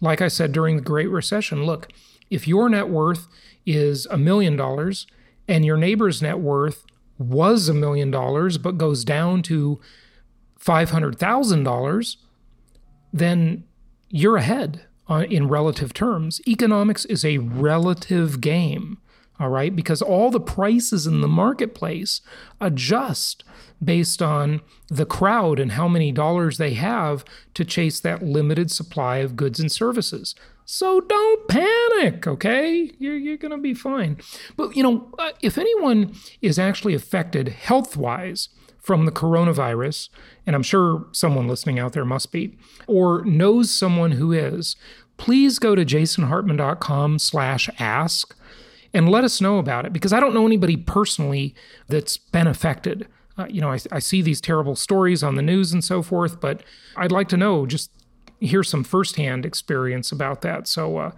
Like 0.00 0.20
I 0.20 0.28
said 0.28 0.52
during 0.52 0.76
the 0.76 0.82
Great 0.82 1.08
Recession, 1.10 1.64
look, 1.64 1.88
if 2.30 2.48
your 2.48 2.68
net 2.68 2.88
worth 2.88 3.28
is 3.66 4.06
a 4.06 4.16
million 4.16 4.56
dollars 4.56 5.06
and 5.46 5.64
your 5.64 5.76
neighbor's 5.76 6.22
net 6.22 6.38
worth 6.40 6.84
was 7.18 7.68
a 7.68 7.74
million 7.74 8.10
dollars 8.10 8.56
but 8.58 8.78
goes 8.78 9.04
down 9.04 9.42
to 9.42 9.80
$500,000, 10.58 12.16
then 13.12 13.64
you're 14.08 14.36
ahead 14.36 14.82
in 15.08 15.48
relative 15.48 15.92
terms. 15.92 16.40
Economics 16.46 17.04
is 17.06 17.24
a 17.24 17.38
relative 17.38 18.40
game, 18.40 18.98
all 19.38 19.48
right? 19.48 19.74
Because 19.74 20.00
all 20.00 20.30
the 20.30 20.40
prices 20.40 21.06
in 21.06 21.20
the 21.20 21.28
marketplace 21.28 22.20
adjust 22.60 23.42
based 23.82 24.20
on 24.20 24.60
the 24.88 25.06
crowd 25.06 25.58
and 25.58 25.72
how 25.72 25.88
many 25.88 26.12
dollars 26.12 26.58
they 26.58 26.74
have 26.74 27.24
to 27.54 27.64
chase 27.64 28.00
that 28.00 28.22
limited 28.22 28.70
supply 28.70 29.18
of 29.18 29.36
goods 29.36 29.58
and 29.58 29.72
services. 29.72 30.34
So 30.64 31.00
don't 31.00 31.48
panic, 31.48 32.26
okay? 32.26 32.92
You're, 32.98 33.16
you're 33.16 33.36
going 33.36 33.50
to 33.50 33.58
be 33.58 33.74
fine. 33.74 34.18
But, 34.56 34.76
you 34.76 34.82
know, 34.82 35.12
uh, 35.18 35.32
if 35.40 35.58
anyone 35.58 36.14
is 36.40 36.58
actually 36.58 36.94
affected 36.94 37.48
health 37.48 37.96
wise 37.96 38.50
from 38.78 39.04
the 39.04 39.12
coronavirus, 39.12 40.10
and 40.46 40.54
I'm 40.54 40.62
sure 40.62 41.06
someone 41.12 41.48
listening 41.48 41.78
out 41.78 41.92
there 41.92 42.04
must 42.04 42.30
be, 42.30 42.56
or 42.86 43.24
knows 43.24 43.70
someone 43.70 44.12
who 44.12 44.32
is, 44.32 44.76
please 45.16 45.58
go 45.58 45.74
to 45.74 45.84
jasonhartman.com 45.84 47.18
slash 47.18 47.68
ask 47.78 48.36
and 48.94 49.08
let 49.08 49.24
us 49.24 49.40
know 49.40 49.58
about 49.58 49.86
it 49.86 49.92
because 49.92 50.12
I 50.12 50.20
don't 50.20 50.34
know 50.34 50.46
anybody 50.46 50.76
personally 50.76 51.54
that's 51.88 52.16
been 52.16 52.46
affected. 52.46 53.06
Uh, 53.38 53.46
you 53.48 53.60
know, 53.60 53.70
I, 53.70 53.78
I 53.92 53.98
see 54.00 54.22
these 54.22 54.40
terrible 54.40 54.76
stories 54.76 55.22
on 55.22 55.36
the 55.36 55.42
news 55.42 55.72
and 55.72 55.82
so 55.82 56.02
forth, 56.02 56.40
but 56.40 56.62
I'd 56.96 57.12
like 57.12 57.28
to 57.28 57.36
know 57.36 57.66
just 57.66 57.90
hear 58.40 58.62
some 58.62 58.84
firsthand 58.84 59.44
experience 59.46 60.12
about 60.12 60.42
that. 60.42 60.66
So 60.66 60.96
uh, 60.96 61.10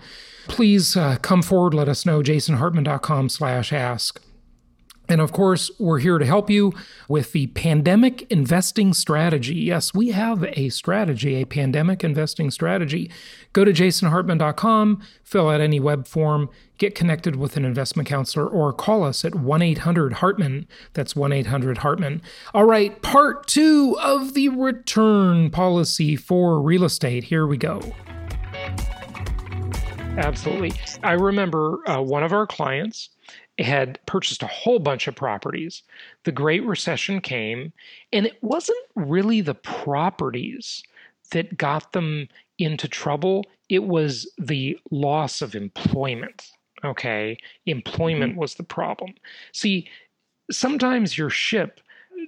please 0.49 0.97
uh, 0.97 1.17
come 1.23 1.43
forward, 1.43 1.75
let 1.75 1.89
us 1.89 2.05
know, 2.05 2.21
jasonhartman.com 2.21 3.29
slash 3.29 3.73
ask. 3.73 4.21
And 5.09 5.21
of 5.21 5.33
course, 5.33 5.71
we're 5.79 5.99
here 5.99 6.19
to 6.19 6.25
help 6.25 6.49
you 6.49 6.73
with 7.09 7.33
the 7.33 7.49
pandemic 7.49 8.23
investing 8.31 8.95
strategy. 8.95 9.55
Yes, 9.55 9.93
we 9.93 10.11
have 10.13 10.45
a 10.45 10.69
strategy, 10.69 11.35
a 11.35 11.45
pandemic 11.45 12.05
investing 12.05 12.51
strategy. 12.51 13.11
Go 13.53 13.65
to 13.65 13.73
jasonhartman.com, 13.73 15.03
fill 15.25 15.51
out 15.51 15.61
any 15.61 15.81
web 15.81 16.07
form, 16.07 16.49
get 16.79 16.95
connected 16.95 17.37
with 17.37 17.57
an 17.57 17.65
investment 17.65 18.09
counselor, 18.09 18.47
or 18.47 18.73
call 18.73 19.05
us 19.05 19.25
at 19.25 19.35
1 19.35 19.61
800 19.61 20.15
Hartman. 20.15 20.67
That's 20.95 21.17
1 21.17 21.33
800 21.33 21.79
Hartman. 21.79 22.23
All 22.55 22.65
right, 22.65 23.01
part 23.03 23.47
two 23.47 23.99
of 24.01 24.35
the 24.35 24.49
return 24.49 25.51
policy 25.51 26.17
for 26.17 26.61
real 26.61 26.85
estate. 26.85 27.25
Here 27.25 27.47
we 27.47 27.57
go. 27.57 27.81
Absolutely. 30.17 30.73
I 31.03 31.13
remember 31.13 31.79
uh, 31.89 32.03
one 32.03 32.23
of 32.23 32.33
our 32.33 32.47
clients 32.47 33.11
had 33.63 33.99
purchased 34.07 34.43
a 34.43 34.49
whole 34.49 34.79
bunch 34.79 35.07
of 35.07 35.15
properties. 35.15 35.83
The 36.25 36.33
Great 36.33 36.65
Recession 36.65 37.21
came, 37.21 37.73
and 38.13 38.27
it 38.27 38.43
wasn't 38.43 38.79
really 38.95 39.41
the 39.41 39.55
properties 39.55 40.83
that 41.31 41.57
got 41.57 41.93
them 41.93 42.29
into 42.59 42.89
trouble, 42.89 43.45
it 43.69 43.85
was 43.85 44.31
the 44.39 44.79
loss 44.91 45.43
of 45.43 45.55
employment. 45.55 46.51
Okay, 46.85 47.39
employment 47.67 48.33
mm-hmm. 48.33 48.41
was 48.41 48.55
the 48.55 48.65
problem. 48.65 49.15
See, 49.53 49.89
sometimes 50.51 51.17
your 51.17 51.31
ship 51.31 51.81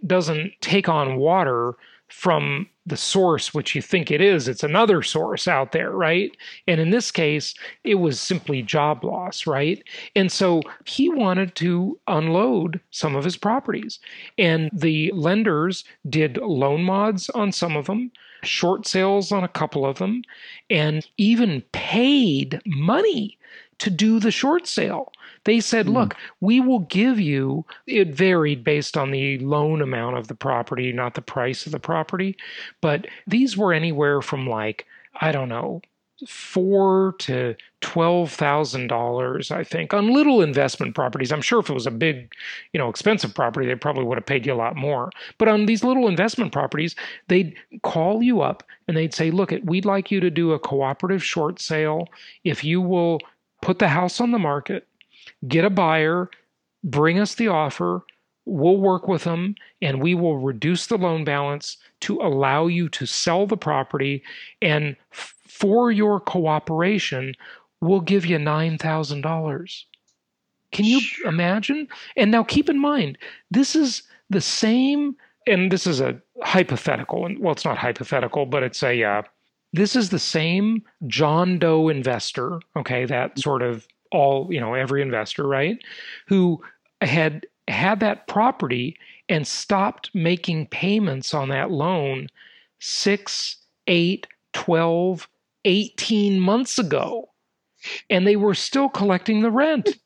doesn't 0.06 0.52
take 0.60 0.88
on 0.88 1.16
water 1.16 1.74
from 2.14 2.66
the 2.86 2.96
source 2.96 3.52
which 3.52 3.74
you 3.74 3.82
think 3.82 4.10
it 4.10 4.20
is 4.20 4.46
it's 4.46 4.62
another 4.62 5.02
source 5.02 5.48
out 5.48 5.72
there 5.72 5.90
right? 5.90 6.36
And 6.68 6.80
in 6.80 6.90
this 6.90 7.10
case 7.10 7.54
it 7.82 7.96
was 7.96 8.20
simply 8.20 8.62
job 8.62 9.04
loss 9.04 9.46
right? 9.46 9.82
And 10.14 10.30
so 10.30 10.62
he 10.84 11.08
wanted 11.08 11.54
to 11.56 11.98
unload 12.06 12.80
some 12.90 13.16
of 13.16 13.24
his 13.24 13.36
properties. 13.36 13.98
And 14.38 14.70
the 14.72 15.10
lenders 15.12 15.84
did 16.08 16.36
loan 16.36 16.84
mods 16.84 17.30
on 17.30 17.50
some 17.52 17.76
of 17.76 17.86
them 17.86 18.12
short 18.44 18.86
sales 18.86 19.32
on 19.32 19.44
a 19.44 19.48
couple 19.48 19.86
of 19.86 19.98
them 19.98 20.22
and 20.70 21.06
even 21.16 21.62
paid 21.72 22.60
money 22.66 23.38
to 23.78 23.90
do 23.90 24.20
the 24.20 24.30
short 24.30 24.66
sale 24.66 25.12
they 25.44 25.60
said, 25.60 25.86
mm. 25.86 25.92
look, 25.92 26.16
we 26.40 26.60
will 26.60 26.80
give 26.80 27.20
you, 27.20 27.64
it 27.86 28.08
varied 28.08 28.64
based 28.64 28.96
on 28.96 29.10
the 29.10 29.38
loan 29.38 29.80
amount 29.80 30.16
of 30.16 30.28
the 30.28 30.34
property, 30.34 30.92
not 30.92 31.14
the 31.14 31.22
price 31.22 31.66
of 31.66 31.72
the 31.72 31.78
property. 31.78 32.36
But 32.80 33.06
these 33.26 33.56
were 33.56 33.72
anywhere 33.72 34.20
from 34.22 34.48
like, 34.48 34.86
I 35.20 35.32
don't 35.32 35.48
know, 35.48 35.82
four 36.26 37.14
to 37.20 37.54
twelve 37.84 38.32
thousand 38.32 38.86
dollars, 38.86 39.50
I 39.50 39.62
think, 39.62 39.92
on 39.92 40.14
little 40.14 40.40
investment 40.40 40.94
properties. 40.94 41.30
I'm 41.30 41.42
sure 41.42 41.60
if 41.60 41.68
it 41.68 41.74
was 41.74 41.86
a 41.86 41.90
big, 41.90 42.32
you 42.72 42.78
know, 42.78 42.88
expensive 42.88 43.34
property, 43.34 43.66
they 43.66 43.74
probably 43.74 44.04
would 44.04 44.16
have 44.16 44.24
paid 44.24 44.46
you 44.46 44.54
a 44.54 44.62
lot 44.64 44.74
more. 44.74 45.10
But 45.36 45.48
on 45.48 45.66
these 45.66 45.84
little 45.84 46.08
investment 46.08 46.50
properties, 46.50 46.96
they'd 47.28 47.54
call 47.82 48.22
you 48.22 48.40
up 48.40 48.62
and 48.88 48.96
they'd 48.96 49.12
say, 49.12 49.30
"Look, 49.30 49.52
we'd 49.64 49.84
like 49.84 50.10
you 50.10 50.18
to 50.20 50.30
do 50.30 50.52
a 50.52 50.58
cooperative 50.58 51.22
short 51.22 51.60
sale. 51.60 52.08
If 52.42 52.64
you 52.64 52.80
will 52.80 53.18
put 53.60 53.78
the 53.78 53.88
house 53.88 54.18
on 54.18 54.30
the 54.30 54.38
market, 54.38 54.88
get 55.46 55.66
a 55.66 55.70
buyer, 55.70 56.30
bring 56.82 57.18
us 57.18 57.34
the 57.34 57.48
offer, 57.48 58.02
we'll 58.46 58.78
work 58.78 59.06
with 59.08 59.24
them, 59.24 59.56
and 59.82 60.02
we 60.02 60.14
will 60.14 60.38
reduce 60.38 60.86
the 60.86 60.96
loan 60.96 61.22
balance 61.24 61.76
to 62.00 62.18
allow 62.20 62.66
you 62.66 62.88
to 62.88 63.04
sell 63.04 63.46
the 63.46 63.56
property. 63.58 64.22
And 64.62 64.96
for 65.10 65.92
your 65.92 66.18
cooperation, 66.20 67.34
we'll 67.84 68.00
give 68.00 68.26
you 68.26 68.38
$9,000. 68.38 69.84
Can 70.72 70.84
you 70.84 71.00
sure. 71.00 71.28
imagine? 71.28 71.88
And 72.16 72.30
now 72.30 72.42
keep 72.42 72.68
in 72.68 72.78
mind, 72.78 73.18
this 73.50 73.76
is 73.76 74.02
the 74.30 74.40
same, 74.40 75.16
and 75.46 75.70
this 75.70 75.86
is 75.86 76.00
a 76.00 76.20
hypothetical, 76.42 77.26
and 77.26 77.38
well, 77.38 77.52
it's 77.52 77.64
not 77.64 77.78
hypothetical, 77.78 78.46
but 78.46 78.62
it's 78.62 78.82
a 78.82 79.02
uh, 79.02 79.22
This 79.72 79.94
is 79.94 80.10
the 80.10 80.18
same 80.18 80.82
John 81.06 81.58
Doe 81.58 81.88
investor, 81.88 82.60
okay, 82.76 83.04
that 83.04 83.38
sort 83.38 83.62
of 83.62 83.86
all, 84.10 84.52
you 84.52 84.60
know, 84.60 84.74
every 84.74 85.02
investor, 85.02 85.46
right? 85.46 85.78
Who 86.26 86.62
had 87.00 87.46
had 87.68 88.00
that 88.00 88.26
property 88.26 88.96
and 89.28 89.46
stopped 89.46 90.10
making 90.14 90.66
payments 90.66 91.32
on 91.32 91.48
that 91.48 91.70
loan 91.70 92.28
six, 92.78 93.56
eight, 93.86 94.26
12, 94.52 95.28
18 95.64 96.40
months 96.40 96.78
ago. 96.78 97.30
And 98.10 98.26
they 98.26 98.36
were 98.36 98.54
still 98.54 98.88
collecting 98.88 99.42
the 99.42 99.50
rent. 99.50 99.98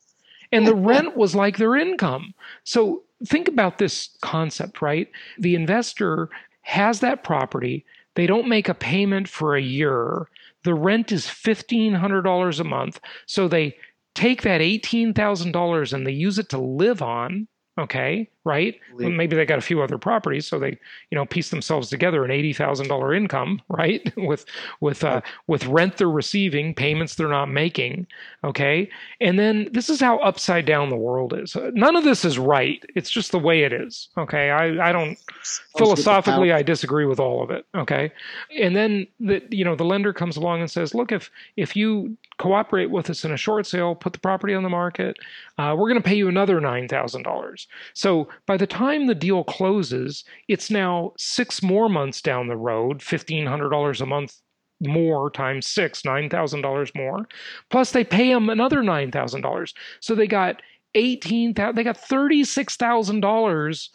And 0.51 0.65
the 0.65 0.75
rent 0.75 1.15
was 1.17 1.35
like 1.35 1.57
their 1.57 1.75
income. 1.75 2.33
So 2.63 3.03
think 3.25 3.47
about 3.47 3.77
this 3.77 4.09
concept, 4.21 4.81
right? 4.81 5.09
The 5.37 5.55
investor 5.55 6.29
has 6.61 6.99
that 6.99 7.23
property, 7.23 7.85
they 8.15 8.27
don't 8.27 8.47
make 8.47 8.69
a 8.69 8.73
payment 8.73 9.27
for 9.27 9.55
a 9.55 9.61
year. 9.61 10.27
The 10.63 10.73
rent 10.73 11.11
is 11.11 11.25
$1,500 11.25 12.59
a 12.59 12.63
month. 12.63 12.99
So 13.25 13.47
they 13.47 13.77
take 14.13 14.41
that 14.41 14.61
$18,000 14.61 15.93
and 15.93 16.05
they 16.05 16.11
use 16.11 16.37
it 16.37 16.49
to 16.49 16.57
live 16.57 17.01
on 17.01 17.47
okay 17.79 18.29
right? 18.45 18.79
Well, 18.93 19.09
maybe 19.09 19.35
they 19.35 19.45
got 19.45 19.57
a 19.57 19.61
few 19.61 19.81
other 19.81 19.97
properties 19.97 20.47
so 20.47 20.59
they 20.59 20.77
you 21.11 21.15
know 21.15 21.25
piece 21.25 21.49
themselves 21.49 21.89
together 21.89 22.23
an 22.23 22.31
$80000 22.31 23.15
income 23.15 23.61
right? 23.69 24.11
With 24.17 24.45
with 24.79 25.03
uh, 25.03 25.21
with 25.47 25.65
rent 25.65 25.97
they're 25.97 26.09
receiving 26.09 26.73
payments 26.73 27.15
they're 27.15 27.27
not 27.27 27.49
making 27.49 28.07
okay? 28.43 28.89
And 29.19 29.37
then 29.37 29.69
this 29.71 29.89
is 29.89 29.99
how 29.99 30.19
upside 30.19 30.65
down 30.65 30.89
the 30.89 30.95
world 30.95 31.33
is. 31.33 31.55
None 31.73 31.95
of 31.95 32.03
this 32.03 32.23
is 32.23 32.39
right. 32.39 32.83
It's 32.95 33.09
just 33.09 33.31
the 33.31 33.39
way 33.39 33.63
it 33.63 33.73
is 33.73 34.09
okay? 34.17 34.51
I 34.51 34.89
i 34.89 34.91
don't 34.91 35.17
philosophically 35.77 36.51
i 36.51 36.61
disagree 36.61 37.05
with 37.05 37.19
all 37.19 37.43
of 37.43 37.51
it 37.51 37.65
okay? 37.75 38.11
And 38.57 38.75
then 38.75 39.07
the 39.19 39.41
you 39.49 39.65
know 39.65 39.75
the 39.75 39.85
lender 39.85 40.13
comes 40.13 40.37
along 40.37 40.61
and 40.61 40.71
says 40.71 40.93
look 40.93 41.11
if 41.11 41.29
if 41.57 41.75
you 41.75 42.17
cooperate 42.37 42.89
with 42.89 43.09
us 43.09 43.25
in 43.25 43.31
a 43.31 43.37
short 43.37 43.65
sale 43.67 43.95
put 43.95 44.13
the 44.13 44.19
property 44.19 44.53
on 44.53 44.63
the 44.63 44.69
market 44.69 45.17
uh, 45.57 45.75
we're 45.77 45.89
going 45.89 46.01
to 46.01 46.07
pay 46.07 46.15
you 46.15 46.29
another 46.29 46.61
$9000 46.61 47.67
so 47.93 48.28
by 48.45 48.57
the 48.57 48.67
time 48.67 49.07
the 49.07 49.15
deal 49.15 49.43
closes, 49.43 50.23
it's 50.47 50.69
now 50.71 51.13
six 51.17 51.61
more 51.63 51.89
months 51.89 52.21
down 52.21 52.47
the 52.47 52.57
road, 52.57 52.99
$1,500 52.99 54.01
a 54.01 54.05
month 54.05 54.41
more 54.81 55.29
times 55.29 55.67
six, 55.67 56.03
$9,000 56.03 56.95
more. 56.95 57.27
Plus, 57.69 57.91
they 57.91 58.03
pay 58.03 58.33
them 58.33 58.49
another 58.49 58.81
$9,000. 58.81 59.73
So 59.99 60.15
they 60.15 60.27
got 60.27 60.61
18000 60.95 61.75
they 61.75 61.83
got 61.83 61.97
$36,000. 61.97 63.89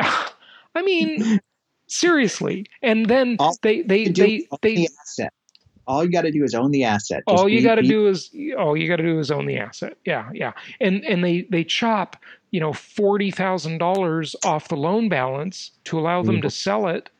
I 0.74 0.82
mean, 0.82 1.40
seriously. 1.88 2.66
And 2.82 3.06
then 3.06 3.36
they, 3.62 3.82
they, 3.82 4.08
they, 4.08 4.46
they, 4.62 4.74
they, 4.76 4.86
asset. 5.00 5.32
All 5.88 6.04
you 6.04 6.10
got 6.10 6.22
to 6.22 6.32
do 6.32 6.42
is 6.42 6.54
own 6.54 6.72
the 6.72 6.82
asset. 6.84 7.22
Just 7.28 7.38
all 7.40 7.48
you 7.48 7.62
got 7.62 7.76
to 7.76 7.82
do 7.82 8.08
is 8.08 8.30
all 8.58 8.76
you 8.76 8.88
got 8.88 8.96
to 8.96 9.04
do 9.04 9.20
is 9.20 9.30
own 9.30 9.46
the 9.46 9.56
asset. 9.56 9.96
Yeah, 10.04 10.28
yeah. 10.34 10.52
And 10.80 11.04
and 11.04 11.22
they 11.22 11.42
they 11.42 11.62
chop 11.62 12.16
you 12.56 12.60
know 12.60 12.72
forty 12.72 13.30
thousand 13.30 13.76
dollars 13.76 14.34
off 14.42 14.68
the 14.68 14.78
loan 14.78 15.10
balance 15.10 15.72
to 15.84 15.98
allow 15.98 16.22
them 16.22 16.36
mm-hmm. 16.36 16.48
to 16.48 16.50
sell 16.50 16.88
it. 16.88 17.10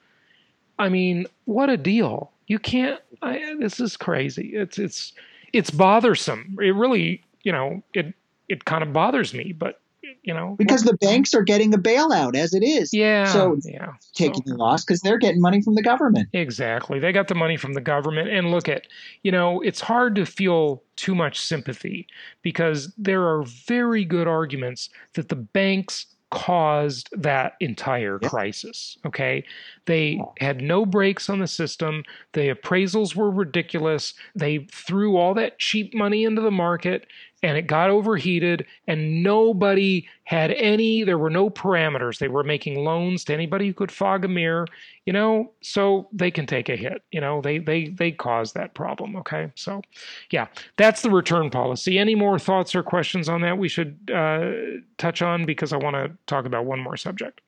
I 0.78 0.88
mean, 0.88 1.26
what 1.44 1.68
a 1.68 1.76
deal! 1.76 2.32
You 2.46 2.58
can't. 2.58 3.02
I, 3.20 3.54
this 3.60 3.78
is 3.78 3.98
crazy. 3.98 4.52
It's 4.54 4.78
it's 4.78 5.12
it's 5.52 5.68
bothersome. 5.68 6.56
It 6.58 6.74
really 6.74 7.22
you 7.42 7.52
know 7.52 7.82
it 7.92 8.14
it 8.48 8.64
kind 8.64 8.82
of 8.82 8.94
bothers 8.94 9.34
me, 9.34 9.52
but 9.52 9.82
you 10.22 10.32
know 10.32 10.54
because 10.58 10.82
the 10.82 10.96
banks 10.98 11.34
are 11.34 11.42
getting 11.42 11.72
a 11.74 11.78
bailout 11.78 12.36
as 12.36 12.54
it 12.54 12.62
is 12.62 12.92
yeah 12.92 13.24
so 13.32 13.56
yeah 13.64 13.92
taking 14.14 14.42
so, 14.46 14.52
the 14.52 14.56
loss 14.56 14.84
because 14.84 15.00
they're 15.00 15.18
getting 15.18 15.40
money 15.40 15.60
from 15.60 15.74
the 15.74 15.82
government 15.82 16.28
exactly 16.32 16.98
they 16.98 17.12
got 17.12 17.28
the 17.28 17.34
money 17.34 17.56
from 17.56 17.74
the 17.74 17.80
government 17.80 18.28
and 18.28 18.50
look 18.50 18.68
at 18.68 18.86
you 19.22 19.32
know 19.32 19.60
it's 19.60 19.80
hard 19.80 20.14
to 20.14 20.24
feel 20.24 20.82
too 20.96 21.14
much 21.14 21.40
sympathy 21.40 22.06
because 22.42 22.92
there 22.96 23.22
are 23.22 23.42
very 23.42 24.04
good 24.04 24.28
arguments 24.28 24.88
that 25.14 25.28
the 25.28 25.36
banks 25.36 26.06
caused 26.30 27.08
that 27.12 27.54
entire 27.60 28.18
yep. 28.20 28.30
crisis. 28.30 28.98
Okay. 29.06 29.44
They 29.86 30.20
had 30.38 30.60
no 30.60 30.84
brakes 30.84 31.30
on 31.30 31.38
the 31.38 31.46
system. 31.46 32.02
The 32.32 32.52
appraisals 32.52 33.14
were 33.14 33.30
ridiculous. 33.30 34.14
They 34.34 34.66
threw 34.70 35.16
all 35.16 35.34
that 35.34 35.58
cheap 35.58 35.94
money 35.94 36.24
into 36.24 36.42
the 36.42 36.50
market 36.50 37.06
and 37.42 37.58
it 37.58 37.66
got 37.66 37.90
overheated 37.90 38.66
and 38.88 39.22
nobody 39.22 40.06
had 40.24 40.50
any 40.52 41.04
there 41.04 41.18
were 41.18 41.30
no 41.30 41.50
parameters. 41.50 42.18
They 42.18 42.28
were 42.28 42.42
making 42.42 42.82
loans 42.84 43.24
to 43.24 43.34
anybody 43.34 43.66
who 43.66 43.74
could 43.74 43.92
fog 43.92 44.24
a 44.24 44.28
mirror 44.28 44.66
you 45.04 45.12
know 45.12 45.52
so 45.60 46.08
they 46.12 46.30
can 46.30 46.46
take 46.46 46.68
a 46.68 46.76
hit 46.76 47.02
you 47.10 47.20
know 47.20 47.40
they 47.40 47.58
they 47.58 47.88
they 47.88 48.10
caused 48.10 48.54
that 48.54 48.74
problem 48.74 49.16
okay? 49.16 49.50
So 49.54 49.82
yeah 50.30 50.46
that's 50.76 51.02
the 51.02 51.10
return 51.10 51.50
policy. 51.50 51.98
Any 51.98 52.14
more 52.14 52.38
thoughts 52.38 52.74
or 52.74 52.82
questions 52.82 53.28
on 53.28 53.42
that 53.42 53.58
we 53.58 53.68
should 53.68 54.10
uh, 54.12 54.52
touch 54.98 55.22
on? 55.22 55.44
Because 55.46 55.72
i 55.72 55.76
want 55.76 55.94
to 55.94 56.10
talk 56.26 56.46
about 56.46 56.64
one 56.64 56.80
more 56.80 56.96
subject. 56.96 57.40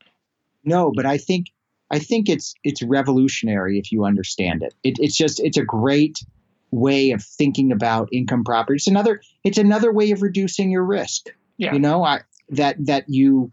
No 0.65 0.93
but 0.95 1.07
i 1.07 1.17
think 1.17 1.47
i 1.91 1.99
think 1.99 2.29
it's 2.29 2.55
it's 2.65 2.83
revolutionary 2.83 3.79
if 3.79 3.91
you 3.91 4.05
understand 4.05 4.63
it, 4.63 4.75
it 4.85 4.97
it's 4.99 5.17
just 5.17 5.41
it's 5.41 5.57
a 5.57 5.65
great 5.65 6.23
way 6.71 7.13
of 7.13 7.23
thinking 7.23 7.73
about 7.73 8.09
income 8.13 8.45
property. 8.45 8.77
It's 8.77 8.87
another 8.87 9.21
it's 9.45 9.59
another 9.59 9.93
way 9.93 10.11
of 10.11 10.23
reducing 10.23 10.71
your 10.71 10.85
risk. 10.85 11.27
Yeah. 11.57 11.73
You 11.73 11.81
know, 11.81 12.05
I, 12.05 12.21
that 12.51 12.77
that 12.87 13.05
you 13.09 13.53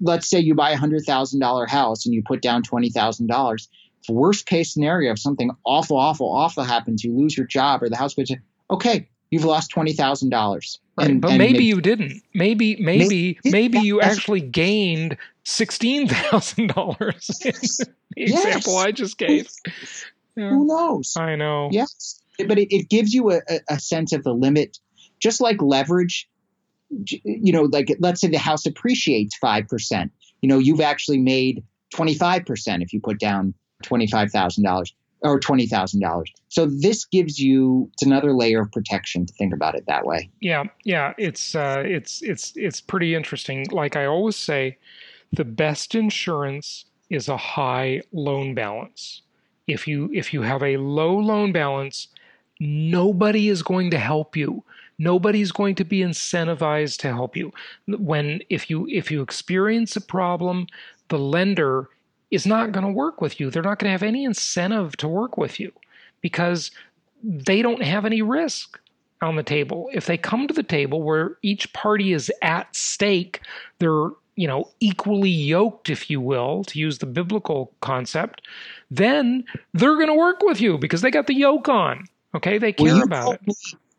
let's 0.00 0.28
say 0.28 0.38
you 0.38 0.54
buy 0.54 0.70
a 0.70 0.76
hundred 0.76 1.04
thousand 1.04 1.40
dollar 1.40 1.66
house 1.66 2.06
and 2.06 2.14
you 2.14 2.22
put 2.22 2.42
down 2.42 2.62
twenty 2.62 2.90
thousand 2.90 3.26
dollars. 3.28 3.68
Worst 4.08 4.46
case 4.46 4.74
scenario, 4.74 5.12
if 5.12 5.18
something 5.20 5.50
awful, 5.64 5.96
awful, 5.96 6.28
awful 6.28 6.64
happens, 6.64 7.04
you 7.04 7.16
lose 7.16 7.36
your 7.36 7.46
job 7.46 7.82
or 7.82 7.88
the 7.88 7.96
house 7.96 8.14
goes. 8.14 8.32
Okay, 8.68 9.08
you've 9.30 9.44
lost 9.44 9.70
twenty 9.70 9.92
thousand 9.92 10.30
dollars. 10.30 10.78
Right, 10.98 11.18
but 11.20 11.28
maybe, 11.28 11.52
maybe, 11.52 11.64
you 11.64 11.80
didn't. 11.80 12.22
Maybe, 12.34 12.76
maybe, 12.76 13.38
maybe, 13.44 13.50
maybe 13.50 13.78
you 13.78 14.00
actually 14.00 14.40
gained 14.40 15.16
sixteen 15.44 16.08
thousand 16.08 16.74
dollars. 16.74 17.26
the 17.42 17.92
yes. 18.16 18.44
example 18.44 18.76
I 18.76 18.90
just 18.90 19.18
gave. 19.18 19.48
Yeah. 20.36 20.50
Who 20.50 20.66
knows? 20.66 21.16
I 21.16 21.36
know. 21.36 21.68
Yes 21.70 22.21
but 22.38 22.58
it, 22.58 22.74
it 22.74 22.88
gives 22.88 23.12
you 23.12 23.32
a, 23.32 23.40
a 23.68 23.78
sense 23.78 24.12
of 24.12 24.24
the 24.24 24.32
limit, 24.32 24.78
just 25.20 25.40
like 25.40 25.60
leverage. 25.60 26.28
You 27.06 27.52
know, 27.52 27.62
like 27.62 27.96
let's 28.00 28.20
say 28.20 28.28
the 28.28 28.38
house 28.38 28.66
appreciates 28.66 29.36
five 29.36 29.66
percent. 29.68 30.12
You 30.42 30.48
know, 30.48 30.58
you've 30.58 30.80
actually 30.80 31.18
made 31.18 31.64
twenty 31.94 32.14
five 32.14 32.44
percent 32.44 32.82
if 32.82 32.92
you 32.92 33.00
put 33.00 33.18
down 33.18 33.54
twenty 33.82 34.06
five 34.06 34.30
thousand 34.30 34.64
dollars 34.64 34.92
or 35.22 35.38
twenty 35.40 35.66
thousand 35.66 36.00
dollars. 36.00 36.30
So 36.48 36.66
this 36.66 37.04
gives 37.04 37.38
you 37.38 37.88
it's 37.94 38.02
another 38.02 38.34
layer 38.34 38.60
of 38.60 38.72
protection 38.72 39.24
to 39.26 39.32
think 39.34 39.54
about 39.54 39.74
it 39.74 39.84
that 39.86 40.04
way. 40.04 40.30
Yeah, 40.40 40.64
yeah, 40.84 41.14
it's 41.16 41.54
uh, 41.54 41.82
it's 41.86 42.22
it's 42.22 42.52
it's 42.56 42.80
pretty 42.80 43.14
interesting. 43.14 43.66
Like 43.70 43.96
I 43.96 44.04
always 44.04 44.36
say, 44.36 44.78
the 45.32 45.44
best 45.44 45.94
insurance 45.94 46.84
is 47.08 47.28
a 47.28 47.36
high 47.36 48.02
loan 48.12 48.54
balance. 48.54 49.22
If 49.66 49.86
you 49.86 50.10
if 50.12 50.34
you 50.34 50.42
have 50.42 50.62
a 50.62 50.76
low 50.76 51.16
loan 51.16 51.52
balance, 51.52 52.08
nobody 52.62 53.48
is 53.48 53.62
going 53.62 53.90
to 53.90 53.98
help 53.98 54.36
you. 54.36 54.62
Nobody's 54.98 55.50
going 55.50 55.74
to 55.76 55.84
be 55.84 56.00
incentivized 56.00 56.98
to 56.98 57.08
help 57.08 57.36
you. 57.36 57.52
When 57.88 58.40
if 58.50 58.70
you 58.70 58.86
if 58.88 59.10
you 59.10 59.20
experience 59.20 59.96
a 59.96 60.00
problem 60.00 60.66
the 61.08 61.18
lender 61.18 61.88
is 62.30 62.46
not 62.46 62.72
going 62.72 62.86
to 62.86 62.92
work 62.92 63.20
with 63.20 63.38
you. 63.38 63.50
They're 63.50 63.62
not 63.62 63.78
going 63.78 63.88
to 63.88 63.92
have 63.92 64.02
any 64.02 64.24
incentive 64.24 64.96
to 64.98 65.08
work 65.08 65.36
with 65.36 65.60
you 65.60 65.72
because 66.22 66.70
they 67.22 67.60
don't 67.60 67.82
have 67.82 68.06
any 68.06 68.22
risk 68.22 68.78
on 69.20 69.36
the 69.36 69.42
table. 69.42 69.90
If 69.92 70.06
they 70.06 70.16
come 70.16 70.48
to 70.48 70.54
the 70.54 70.62
table 70.62 71.02
where 71.02 71.36
each 71.42 71.72
party 71.72 72.12
is 72.12 72.30
at 72.40 72.74
stake 72.74 73.40
they're 73.78 74.10
you 74.36 74.46
know 74.48 74.70
equally 74.80 75.30
yoked 75.30 75.90
if 75.90 76.08
you 76.08 76.20
will 76.20 76.64
to 76.64 76.78
use 76.78 76.98
the 76.98 77.06
biblical 77.06 77.72
concept 77.80 78.40
then 78.90 79.44
they're 79.74 79.96
going 79.96 80.08
to 80.08 80.14
work 80.14 80.42
with 80.42 80.60
you 80.60 80.78
because 80.78 81.02
they 81.02 81.10
got 81.10 81.26
the 81.26 81.34
yoke 81.34 81.68
on 81.68 82.04
Okay, 82.34 82.58
they 82.58 82.72
care 82.72 82.94
well, 82.94 83.02
about 83.02 83.34
it. 83.34 83.46
Me, 83.46 83.54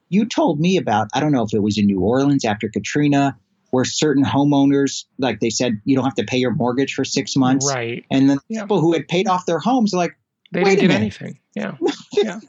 you 0.10 0.26
told 0.26 0.60
me 0.60 0.78
about 0.78 1.08
I 1.13 1.19
don't 1.19 1.32
know 1.32 1.43
if 1.43 1.54
it 1.54 1.62
was 1.62 1.78
in 1.78 1.86
New 1.86 2.00
Orleans 2.00 2.46
after 2.46 2.69
Katrina 2.69 3.38
where 3.72 3.86
certain 3.86 4.24
homeowners 4.24 5.06
like 5.17 5.39
they 5.39 5.50
said 5.50 5.82
you 5.86 5.96
don't 5.96 6.06
have 6.06 6.15
to 6.15 6.24
pay 6.24 6.38
your 6.38 6.54
mortgage 6.54 6.93
for 6.93 7.04
6 7.04 7.36
months. 7.36 7.67
Right. 7.67 8.06
And 8.12 8.30
then 8.30 8.38
yeah. 8.48 8.62
people 8.62 8.80
who 8.80 8.93
had 8.93 9.08
paid 9.08 9.28
off 9.28 9.46
their 9.46 9.60
homes 9.60 9.93
are 9.93 9.98
like 9.98 10.15
they 10.52 10.63
didn't 10.63 10.89
get 10.89 10.91
anything. 10.91 11.39
Yeah. 11.56 11.76
yeah. 12.12 12.39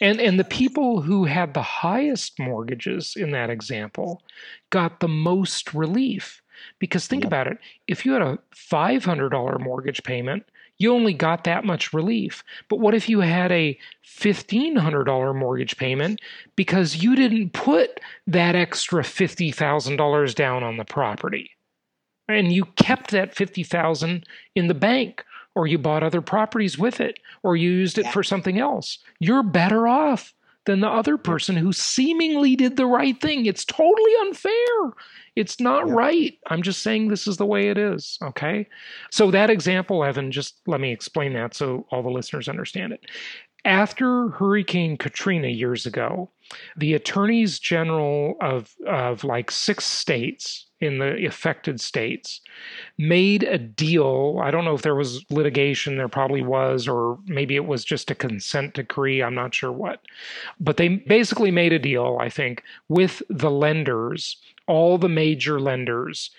and 0.00 0.20
and 0.20 0.38
the 0.38 0.44
people 0.44 1.02
who 1.02 1.24
had 1.24 1.54
the 1.54 1.62
highest 1.62 2.38
mortgages 2.38 3.14
in 3.16 3.30
that 3.32 3.50
example 3.50 4.22
got 4.70 5.00
the 5.00 5.08
most 5.08 5.74
relief. 5.74 6.42
Because 6.78 7.08
think 7.08 7.24
about 7.24 7.48
it, 7.48 7.58
if 7.88 8.06
you 8.06 8.12
had 8.12 8.22
a 8.22 8.38
$500 8.54 9.60
mortgage 9.60 10.02
payment, 10.04 10.44
you 10.82 10.92
only 10.92 11.14
got 11.14 11.44
that 11.44 11.64
much 11.64 11.92
relief. 11.92 12.42
But 12.68 12.80
what 12.80 12.94
if 12.94 13.08
you 13.08 13.20
had 13.20 13.52
a 13.52 13.78
$1,500 14.04 15.34
mortgage 15.34 15.76
payment 15.76 16.20
because 16.56 17.02
you 17.02 17.14
didn't 17.14 17.52
put 17.52 18.00
that 18.26 18.54
extra 18.54 19.02
$50,000 19.02 20.34
down 20.34 20.62
on 20.62 20.76
the 20.76 20.84
property? 20.84 21.52
And 22.28 22.52
you 22.52 22.64
kept 22.76 23.10
that 23.12 23.34
50000 23.34 24.26
in 24.54 24.66
the 24.66 24.74
bank 24.74 25.24
or 25.54 25.66
you 25.66 25.78
bought 25.78 26.02
other 26.02 26.20
properties 26.22 26.78
with 26.78 27.00
it, 27.00 27.18
or 27.42 27.56
you 27.56 27.70
used 27.70 27.98
it 27.98 28.06
yeah. 28.06 28.10
for 28.10 28.22
something 28.22 28.58
else, 28.58 28.98
you're 29.20 29.42
better 29.42 29.86
off 29.86 30.32
than 30.64 30.80
the 30.80 30.88
other 30.88 31.16
person 31.16 31.56
who 31.56 31.72
seemingly 31.72 32.56
did 32.56 32.76
the 32.76 32.86
right 32.86 33.20
thing. 33.20 33.46
It's 33.46 33.64
totally 33.64 34.12
unfair. 34.20 34.92
It's 35.34 35.60
not 35.60 35.88
yeah. 35.88 35.94
right. 35.94 36.38
I'm 36.48 36.62
just 36.62 36.82
saying 36.82 37.08
this 37.08 37.26
is 37.26 37.36
the 37.36 37.46
way 37.46 37.68
it 37.68 37.78
is. 37.78 38.18
Okay. 38.22 38.68
So, 39.10 39.30
that 39.30 39.50
example, 39.50 40.04
Evan, 40.04 40.30
just 40.30 40.60
let 40.66 40.80
me 40.80 40.92
explain 40.92 41.32
that 41.34 41.54
so 41.54 41.86
all 41.90 42.02
the 42.02 42.10
listeners 42.10 42.48
understand 42.48 42.92
it. 42.92 43.04
After 43.64 44.28
Hurricane 44.28 44.96
Katrina 44.96 45.48
years 45.48 45.86
ago, 45.86 46.30
the 46.76 46.94
attorneys 46.94 47.58
general 47.58 48.34
of, 48.40 48.74
of 48.86 49.24
like 49.24 49.50
six 49.50 49.84
states 49.84 50.66
in 50.82 50.98
the 50.98 51.24
affected 51.26 51.80
states 51.80 52.40
made 52.98 53.44
a 53.44 53.56
deal. 53.56 54.40
I 54.42 54.50
don't 54.50 54.64
know 54.64 54.74
if 54.74 54.82
there 54.82 54.96
was 54.96 55.24
litigation, 55.30 55.96
there 55.96 56.08
probably 56.08 56.42
was, 56.42 56.88
or 56.88 57.18
maybe 57.26 57.54
it 57.54 57.66
was 57.66 57.84
just 57.84 58.10
a 58.10 58.16
consent 58.16 58.74
decree. 58.74 59.22
I'm 59.22 59.34
not 59.34 59.54
sure 59.54 59.72
what. 59.72 60.00
But 60.58 60.76
they 60.76 60.88
basically 60.88 61.52
made 61.52 61.72
a 61.72 61.78
deal, 61.78 62.18
I 62.20 62.28
think, 62.28 62.64
with 62.88 63.22
the 63.30 63.50
lenders, 63.50 64.36
all 64.66 64.98
the 64.98 65.08
major 65.08 65.60
lenders, 65.60 66.30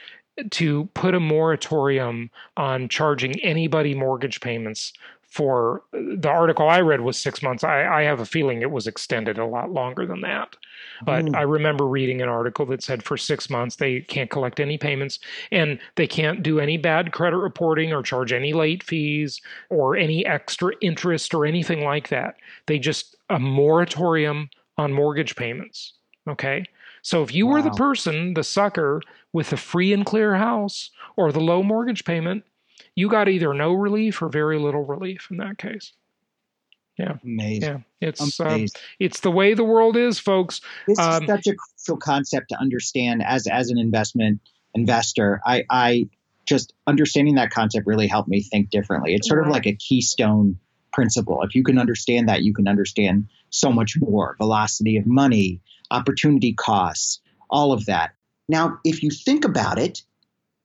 to 0.51 0.89
put 0.93 1.15
a 1.15 1.19
moratorium 1.19 2.29
on 2.57 2.89
charging 2.89 3.39
anybody 3.41 3.93
mortgage 3.93 4.41
payments 4.41 4.91
for 5.33 5.81
the 5.91 6.29
article 6.29 6.69
I 6.69 6.81
read 6.81 7.01
was 7.01 7.17
six 7.17 7.41
months. 7.41 7.63
I, 7.63 7.87
I, 7.87 8.01
have 8.03 8.19
a 8.19 8.25
feeling 8.25 8.61
it 8.61 8.69
was 8.69 8.85
extended 8.85 9.39
a 9.39 9.47
lot 9.47 9.71
longer 9.71 10.05
than 10.05 10.21
that. 10.21 10.55
But 11.03 11.25
mm. 11.25 11.35
I 11.35 11.41
remember 11.41 11.87
reading 11.87 12.21
an 12.21 12.29
article 12.29 12.67
that 12.67 12.83
said 12.83 13.01
for 13.01 13.17
six 13.17 13.49
months 13.49 13.77
they 13.77 14.01
can't 14.01 14.29
collect 14.29 14.59
any 14.59 14.77
payments 14.77 15.17
and 15.51 15.79
they 15.95 16.05
can't 16.05 16.43
do 16.43 16.59
any 16.59 16.77
bad 16.77 17.13
credit 17.13 17.37
reporting 17.37 17.91
or 17.91 18.03
charge 18.03 18.31
any 18.31 18.53
late 18.53 18.83
fees 18.83 19.41
or 19.71 19.95
any 19.95 20.23
extra 20.23 20.73
interest 20.81 21.33
or 21.33 21.47
anything 21.47 21.83
like 21.83 22.09
that. 22.09 22.35
They 22.67 22.77
just 22.77 23.15
a 23.31 23.39
moratorium 23.39 24.51
on 24.77 24.93
mortgage 24.93 25.35
payments. 25.35 25.93
Okay. 26.27 26.63
So 27.01 27.23
if 27.23 27.33
you 27.33 27.47
wow. 27.47 27.53
were 27.53 27.61
the 27.63 27.71
person, 27.71 28.35
the 28.35 28.43
sucker 28.43 29.01
with 29.31 29.49
the 29.49 29.57
free 29.57 29.93
and 29.93 30.05
clear 30.05 30.35
house 30.35 30.91
or 31.15 31.31
the 31.31 31.41
low 31.41 31.63
mortgage 31.63 32.05
payment, 32.05 32.43
you 32.95 33.09
got 33.09 33.29
either 33.29 33.53
no 33.53 33.73
relief 33.73 34.21
or 34.21 34.29
very 34.29 34.59
little 34.59 34.85
relief 34.85 35.27
in 35.31 35.37
that 35.37 35.57
case. 35.57 35.93
Yeah, 36.97 37.17
amazing. 37.23 37.83
Yeah, 37.99 38.09
it's 38.09 38.39
um, 38.39 38.65
it's 38.99 39.21
the 39.21 39.31
way 39.31 39.55
the 39.55 39.63
world 39.63 39.97
is, 39.97 40.19
folks. 40.19 40.61
This 40.87 40.99
um, 40.99 41.23
is 41.23 41.29
such 41.29 41.47
a 41.47 41.55
crucial 41.55 41.97
concept 41.97 42.49
to 42.49 42.59
understand 42.59 43.23
as 43.25 43.47
as 43.47 43.69
an 43.69 43.79
investment 43.79 44.41
investor. 44.75 45.41
I 45.43 45.63
I 45.71 46.09
just 46.47 46.73
understanding 46.85 47.35
that 47.35 47.49
concept 47.49 47.87
really 47.87 48.05
helped 48.05 48.29
me 48.29 48.41
think 48.43 48.69
differently. 48.69 49.15
It's 49.15 49.27
sort 49.27 49.41
of 49.41 49.51
like 49.51 49.65
a 49.65 49.73
keystone 49.73 50.59
principle. 50.91 51.41
If 51.41 51.55
you 51.55 51.63
can 51.63 51.79
understand 51.79 52.29
that, 52.29 52.43
you 52.43 52.53
can 52.53 52.67
understand 52.67 53.27
so 53.49 53.71
much 53.71 53.97
more: 53.99 54.35
velocity 54.37 54.97
of 54.97 55.07
money, 55.07 55.61
opportunity 55.89 56.53
costs, 56.53 57.21
all 57.49 57.73
of 57.73 57.87
that. 57.87 58.11
Now, 58.47 58.77
if 58.83 59.01
you 59.01 59.09
think 59.09 59.45
about 59.45 59.79
it, 59.79 60.03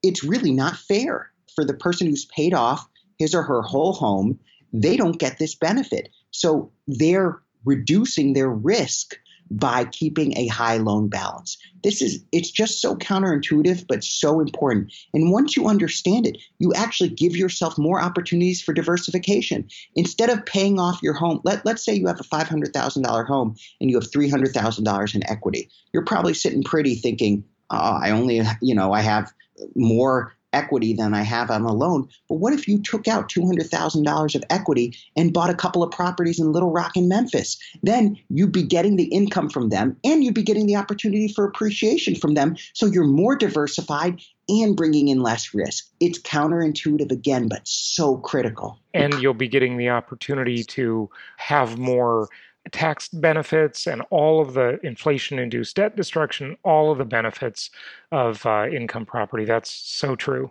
it's 0.02 0.22
really 0.22 0.52
not 0.52 0.76
fair 0.76 1.30
for 1.58 1.64
the 1.64 1.74
person 1.74 2.06
who's 2.06 2.24
paid 2.26 2.54
off 2.54 2.88
his 3.18 3.34
or 3.34 3.42
her 3.42 3.62
whole 3.62 3.92
home, 3.92 4.38
they 4.72 4.96
don't 4.96 5.18
get 5.18 5.40
this 5.40 5.56
benefit. 5.56 6.08
So 6.30 6.70
they're 6.86 7.42
reducing 7.64 8.32
their 8.32 8.48
risk 8.48 9.16
by 9.50 9.86
keeping 9.86 10.38
a 10.38 10.46
high 10.46 10.76
loan 10.76 11.08
balance. 11.08 11.58
This 11.82 12.00
is 12.00 12.22
it's 12.30 12.52
just 12.52 12.80
so 12.80 12.94
counterintuitive 12.94 13.86
but 13.88 14.04
so 14.04 14.38
important. 14.38 14.92
And 15.12 15.32
once 15.32 15.56
you 15.56 15.66
understand 15.66 16.28
it, 16.28 16.38
you 16.60 16.72
actually 16.74 17.08
give 17.08 17.34
yourself 17.34 17.76
more 17.76 18.00
opportunities 18.00 18.62
for 18.62 18.72
diversification. 18.72 19.68
Instead 19.96 20.30
of 20.30 20.46
paying 20.46 20.78
off 20.78 21.02
your 21.02 21.14
home, 21.14 21.40
let, 21.42 21.66
let's 21.66 21.84
say 21.84 21.92
you 21.92 22.06
have 22.06 22.20
a 22.20 22.22
$500,000 22.22 23.26
home 23.26 23.56
and 23.80 23.90
you 23.90 23.96
have 23.96 24.08
$300,000 24.08 25.14
in 25.16 25.28
equity. 25.28 25.68
You're 25.92 26.04
probably 26.04 26.34
sitting 26.34 26.62
pretty 26.62 26.94
thinking, 26.94 27.42
oh, 27.70 27.98
I 28.00 28.10
only, 28.10 28.42
you 28.62 28.76
know, 28.76 28.92
I 28.92 29.00
have 29.00 29.32
more 29.74 30.37
equity 30.52 30.94
than 30.94 31.14
I 31.14 31.22
have 31.22 31.50
on 31.50 31.62
a 31.62 31.72
loan. 31.72 32.08
But 32.28 32.36
what 32.36 32.52
if 32.52 32.66
you 32.68 32.80
took 32.80 33.08
out 33.08 33.30
$200,000 33.30 34.34
of 34.34 34.44
equity 34.50 34.96
and 35.16 35.32
bought 35.32 35.50
a 35.50 35.54
couple 35.54 35.82
of 35.82 35.90
properties 35.90 36.40
in 36.40 36.52
Little 36.52 36.70
Rock 36.70 36.92
and 36.96 37.08
Memphis? 37.08 37.58
Then 37.82 38.16
you'd 38.30 38.52
be 38.52 38.62
getting 38.62 38.96
the 38.96 39.04
income 39.04 39.50
from 39.50 39.68
them 39.68 39.96
and 40.04 40.24
you'd 40.24 40.34
be 40.34 40.42
getting 40.42 40.66
the 40.66 40.76
opportunity 40.76 41.28
for 41.28 41.44
appreciation 41.44 42.14
from 42.14 42.34
them. 42.34 42.56
So 42.72 42.86
you're 42.86 43.04
more 43.04 43.36
diversified 43.36 44.20
and 44.48 44.76
bringing 44.76 45.08
in 45.08 45.20
less 45.20 45.52
risk. 45.52 45.90
It's 46.00 46.18
counterintuitive 46.20 47.12
again, 47.12 47.48
but 47.48 47.60
so 47.64 48.16
critical. 48.16 48.78
And 48.94 49.20
you'll 49.20 49.34
be 49.34 49.48
getting 49.48 49.76
the 49.76 49.90
opportunity 49.90 50.64
to 50.64 51.10
have 51.36 51.78
more 51.78 52.28
tax 52.72 53.08
benefits 53.08 53.86
and 53.86 54.02
all 54.10 54.40
of 54.40 54.54
the 54.54 54.78
inflation 54.84 55.38
induced 55.38 55.76
debt 55.76 55.96
destruction, 55.96 56.56
all 56.64 56.90
of 56.90 56.98
the 56.98 57.04
benefits 57.04 57.70
of 58.12 58.44
uh, 58.46 58.66
income 58.68 59.06
property. 59.06 59.44
That's 59.44 59.70
so 59.70 60.16
true. 60.16 60.50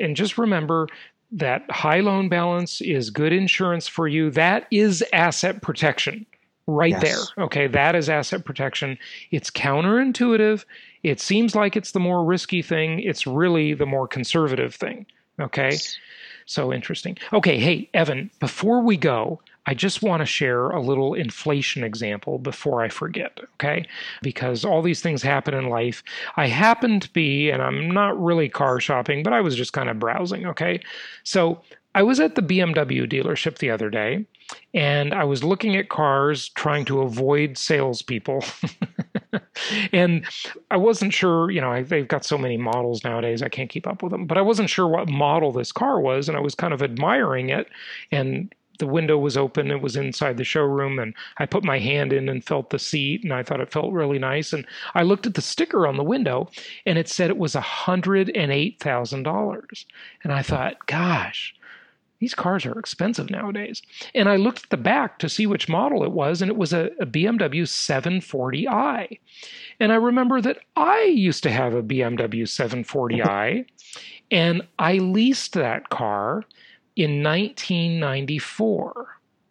And 0.00 0.16
just 0.16 0.38
remember 0.38 0.88
that 1.32 1.68
high 1.70 2.00
loan 2.00 2.28
balance 2.28 2.80
is 2.80 3.10
good 3.10 3.32
insurance 3.32 3.88
for 3.88 4.06
you. 4.06 4.30
That 4.30 4.66
is 4.70 5.04
asset 5.12 5.62
protection 5.62 6.26
right 6.66 6.90
yes. 6.90 7.02
there. 7.02 7.44
Okay, 7.44 7.66
that 7.68 7.94
is 7.94 8.08
asset 8.08 8.44
protection. 8.44 8.98
It's 9.30 9.50
counterintuitive. 9.50 10.64
It 11.02 11.20
seems 11.20 11.54
like 11.54 11.76
it's 11.76 11.92
the 11.92 12.00
more 12.00 12.24
risky 12.24 12.62
thing. 12.62 13.00
It's 13.00 13.26
really 13.26 13.74
the 13.74 13.86
more 13.86 14.08
conservative 14.08 14.74
thing. 14.74 15.06
Okay. 15.40 15.76
So 16.46 16.72
interesting. 16.72 17.18
Okay, 17.32 17.58
hey, 17.58 17.90
Evan, 17.92 18.30
before 18.40 18.80
we 18.80 18.96
go, 18.96 19.40
I 19.66 19.74
just 19.74 20.02
want 20.02 20.20
to 20.20 20.26
share 20.26 20.68
a 20.70 20.80
little 20.80 21.14
inflation 21.14 21.82
example 21.82 22.38
before 22.38 22.82
I 22.82 22.88
forget, 22.88 23.38
okay? 23.54 23.86
Because 24.22 24.64
all 24.64 24.80
these 24.80 25.00
things 25.00 25.22
happen 25.22 25.54
in 25.54 25.68
life. 25.68 26.02
I 26.36 26.46
happen 26.46 27.00
to 27.00 27.12
be, 27.12 27.50
and 27.50 27.60
I'm 27.60 27.90
not 27.90 28.20
really 28.22 28.48
car 28.48 28.80
shopping, 28.80 29.22
but 29.22 29.32
I 29.32 29.40
was 29.40 29.56
just 29.56 29.72
kind 29.72 29.90
of 29.90 29.98
browsing, 29.98 30.46
okay? 30.46 30.80
So 31.24 31.62
I 31.96 32.02
was 32.02 32.20
at 32.20 32.34
the 32.34 32.42
BMW 32.42 33.10
dealership 33.10 33.58
the 33.58 33.70
other 33.70 33.90
day, 33.90 34.24
and 34.74 35.12
I 35.12 35.24
was 35.24 35.42
looking 35.42 35.76
at 35.76 35.88
cars 35.88 36.50
trying 36.50 36.84
to 36.84 37.00
avoid 37.00 37.58
salespeople. 37.58 38.44
and 39.92 40.24
I 40.70 40.76
wasn't 40.76 41.12
sure, 41.12 41.50
you 41.50 41.60
know, 41.60 41.82
they've 41.82 42.06
got 42.06 42.24
so 42.24 42.38
many 42.38 42.56
models 42.56 43.02
nowadays, 43.02 43.42
I 43.42 43.48
can't 43.48 43.70
keep 43.70 43.86
up 43.86 44.02
with 44.02 44.12
them, 44.12 44.26
but 44.26 44.38
I 44.38 44.42
wasn't 44.42 44.70
sure 44.70 44.86
what 44.86 45.08
model 45.08 45.50
this 45.50 45.72
car 45.72 45.98
was, 45.98 46.28
and 46.28 46.36
I 46.36 46.40
was 46.40 46.54
kind 46.54 46.72
of 46.72 46.82
admiring 46.82 47.48
it 47.48 47.66
and 48.12 48.54
the 48.78 48.86
window 48.86 49.18
was 49.18 49.36
open. 49.36 49.70
It 49.70 49.82
was 49.82 49.96
inside 49.96 50.36
the 50.36 50.44
showroom, 50.44 50.98
and 50.98 51.14
I 51.38 51.46
put 51.46 51.64
my 51.64 51.78
hand 51.78 52.12
in 52.12 52.28
and 52.28 52.44
felt 52.44 52.70
the 52.70 52.78
seat, 52.78 53.24
and 53.24 53.32
I 53.32 53.42
thought 53.42 53.60
it 53.60 53.72
felt 53.72 53.92
really 53.92 54.18
nice. 54.18 54.52
And 54.52 54.66
I 54.94 55.02
looked 55.02 55.26
at 55.26 55.34
the 55.34 55.42
sticker 55.42 55.86
on 55.86 55.96
the 55.96 56.04
window, 56.04 56.50
and 56.84 56.98
it 56.98 57.08
said 57.08 57.30
it 57.30 57.38
was 57.38 57.54
$108,000. 57.54 59.84
And 60.22 60.32
I 60.32 60.42
thought, 60.42 60.86
gosh, 60.86 61.54
these 62.18 62.34
cars 62.34 62.64
are 62.64 62.78
expensive 62.78 63.30
nowadays. 63.30 63.82
And 64.14 64.28
I 64.28 64.36
looked 64.36 64.64
at 64.64 64.70
the 64.70 64.76
back 64.76 65.18
to 65.18 65.28
see 65.28 65.46
which 65.46 65.68
model 65.68 66.02
it 66.02 66.12
was, 66.12 66.40
and 66.40 66.50
it 66.50 66.56
was 66.56 66.72
a, 66.72 66.90
a 66.98 67.06
BMW 67.06 67.62
740i. 67.62 69.18
And 69.80 69.92
I 69.92 69.96
remember 69.96 70.40
that 70.40 70.58
I 70.76 71.02
used 71.02 71.42
to 71.42 71.50
have 71.50 71.74
a 71.74 71.82
BMW 71.82 72.42
740i, 72.42 73.66
and 74.30 74.62
I 74.78 74.94
leased 74.94 75.52
that 75.54 75.90
car 75.90 76.44
in 76.96 77.22
1994. 77.22 79.06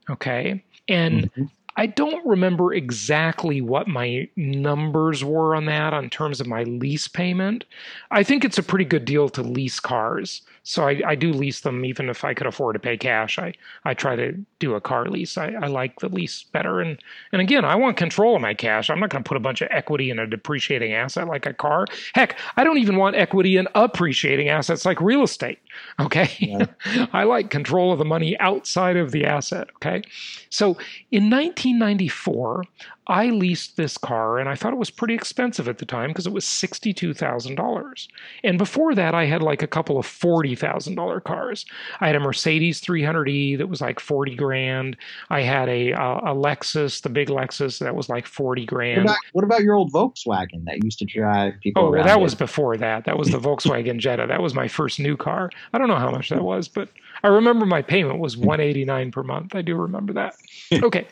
Okay. 0.09 0.63
And 0.87 1.31
mm-hmm. 1.31 1.45
I 1.77 1.87
don't 1.87 2.25
remember 2.25 2.73
exactly 2.73 3.61
what 3.61 3.87
my 3.87 4.29
numbers 4.35 5.23
were 5.23 5.55
on 5.55 5.65
that 5.65 5.93
in 5.93 6.09
terms 6.09 6.39
of 6.39 6.47
my 6.47 6.63
lease 6.63 7.07
payment. 7.07 7.65
I 8.11 8.23
think 8.23 8.45
it's 8.45 8.57
a 8.57 8.63
pretty 8.63 8.85
good 8.85 9.05
deal 9.05 9.29
to 9.29 9.41
lease 9.41 9.79
cars. 9.79 10.41
So 10.67 10.87
I, 10.87 10.99
I 11.05 11.15
do 11.15 11.31
lease 11.31 11.61
them 11.61 11.85
even 11.85 12.09
if 12.09 12.25
I 12.25 12.33
could 12.33 12.47
afford 12.47 12.73
to 12.73 12.79
pay 12.79 12.97
cash. 12.97 13.37
I, 13.37 13.53
I 13.85 13.93
try 13.93 14.15
to 14.15 14.31
do 14.57 14.73
a 14.73 14.81
car 14.81 15.05
lease. 15.05 15.37
I, 15.37 15.49
I 15.61 15.67
like 15.67 15.99
the 15.99 16.09
lease 16.09 16.41
better. 16.41 16.81
And 16.81 16.97
and 17.31 17.39
again, 17.39 17.63
I 17.63 17.75
want 17.75 17.97
control 17.97 18.35
of 18.35 18.41
my 18.41 18.55
cash. 18.55 18.89
I'm 18.89 18.99
not 18.99 19.11
going 19.11 19.23
to 19.23 19.27
put 19.27 19.37
a 19.37 19.41
bunch 19.41 19.61
of 19.61 19.67
equity 19.69 20.09
in 20.09 20.17
a 20.17 20.25
depreciating 20.25 20.91
asset 20.91 21.27
like 21.27 21.45
a 21.45 21.53
car. 21.53 21.85
Heck, 22.15 22.35
I 22.57 22.63
don't 22.63 22.79
even 22.79 22.97
want 22.97 23.15
equity 23.15 23.57
in 23.57 23.67
appreciating 23.75 24.49
assets 24.49 24.85
like 24.85 24.99
real 24.99 25.23
estate. 25.23 25.59
Okay. 25.99 26.29
Yeah. 26.39 27.07
I 27.13 27.23
like 27.23 27.49
control 27.49 27.91
of 27.91 27.99
the 27.99 28.05
money 28.05 28.37
outside 28.39 28.95
of 28.95 29.11
the 29.11 29.25
asset. 29.25 29.67
Okay. 29.75 30.03
So 30.49 30.77
in 31.11 31.29
1994, 31.29 32.63
I 33.07 33.27
leased 33.27 33.77
this 33.77 33.97
car 33.97 34.39
and 34.39 34.49
I 34.49 34.55
thought 34.55 34.73
it 34.73 34.79
was 34.79 34.89
pretty 34.89 35.13
expensive 35.13 35.67
at 35.67 35.77
the 35.77 35.85
time 35.85 36.09
because 36.09 36.25
it 36.25 36.33
was 36.33 36.45
$62,000. 36.45 38.07
And 38.43 38.57
before 38.57 38.95
that, 38.95 39.13
I 39.13 39.25
had 39.25 39.43
like 39.43 39.61
a 39.61 39.67
couple 39.67 39.97
of 39.97 40.05
40 40.05 40.55
$30,000 40.55 41.23
cars. 41.23 41.65
I 41.99 42.07
had 42.07 42.15
a 42.15 42.19
Mercedes 42.19 42.81
300E 42.81 43.57
that 43.57 43.67
was 43.67 43.81
like 43.81 43.99
40 43.99 44.35
grand. 44.35 44.97
I 45.29 45.41
had 45.41 45.69
a, 45.69 45.91
a, 45.91 46.17
a 46.17 46.35
Lexus, 46.35 47.01
the 47.01 47.09
big 47.09 47.29
Lexus, 47.29 47.79
that 47.79 47.95
was 47.95 48.09
like 48.09 48.25
40 48.25 48.65
grand. 48.65 49.05
What 49.05 49.11
about, 49.11 49.17
what 49.33 49.43
about 49.43 49.61
your 49.63 49.75
old 49.75 49.91
Volkswagen 49.91 50.65
that 50.65 50.83
used 50.83 50.99
to 50.99 51.05
drive 51.05 51.53
people 51.61 51.85
Oh, 51.85 51.91
well, 51.91 52.03
that 52.03 52.21
was 52.21 52.35
before 52.35 52.77
that. 52.77 53.05
That 53.05 53.17
was 53.17 53.29
the 53.29 53.39
Volkswagen 53.45 53.97
Jetta. 53.97 54.27
That 54.27 54.41
was 54.41 54.53
my 54.53 54.67
first 54.67 54.99
new 54.99 55.17
car. 55.17 55.49
I 55.73 55.77
don't 55.77 55.87
know 55.87 55.97
how 55.97 56.11
much 56.11 56.29
that 56.29 56.43
was, 56.43 56.67
but 56.67 56.89
I 57.23 57.27
remember 57.27 57.65
my 57.65 57.81
payment 57.81 58.19
was 58.19 58.37
189 58.37 59.11
per 59.11 59.23
month. 59.23 59.55
I 59.55 59.61
do 59.61 59.75
remember 59.75 60.13
that. 60.13 60.35
Okay. 60.83 61.07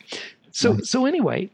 So 0.50 0.78
so 0.78 1.06
anyway, 1.06 1.50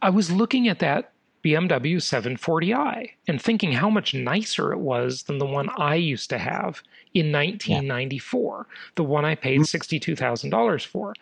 I 0.00 0.10
was 0.10 0.30
looking 0.30 0.68
at 0.68 0.78
that 0.80 1.12
BMW 1.44 1.96
740i 1.96 3.10
and 3.26 3.42
thinking 3.42 3.72
how 3.72 3.90
much 3.90 4.14
nicer 4.14 4.72
it 4.72 4.78
was 4.78 5.24
than 5.24 5.38
the 5.38 5.46
one 5.46 5.68
I 5.76 5.96
used 5.96 6.30
to 6.30 6.38
have 6.38 6.82
in 7.14 7.32
1994, 7.32 8.66
the 8.94 9.04
one 9.04 9.24
I 9.24 9.34
paid 9.34 9.60
$62,000 9.62 10.86
for. 10.86 11.14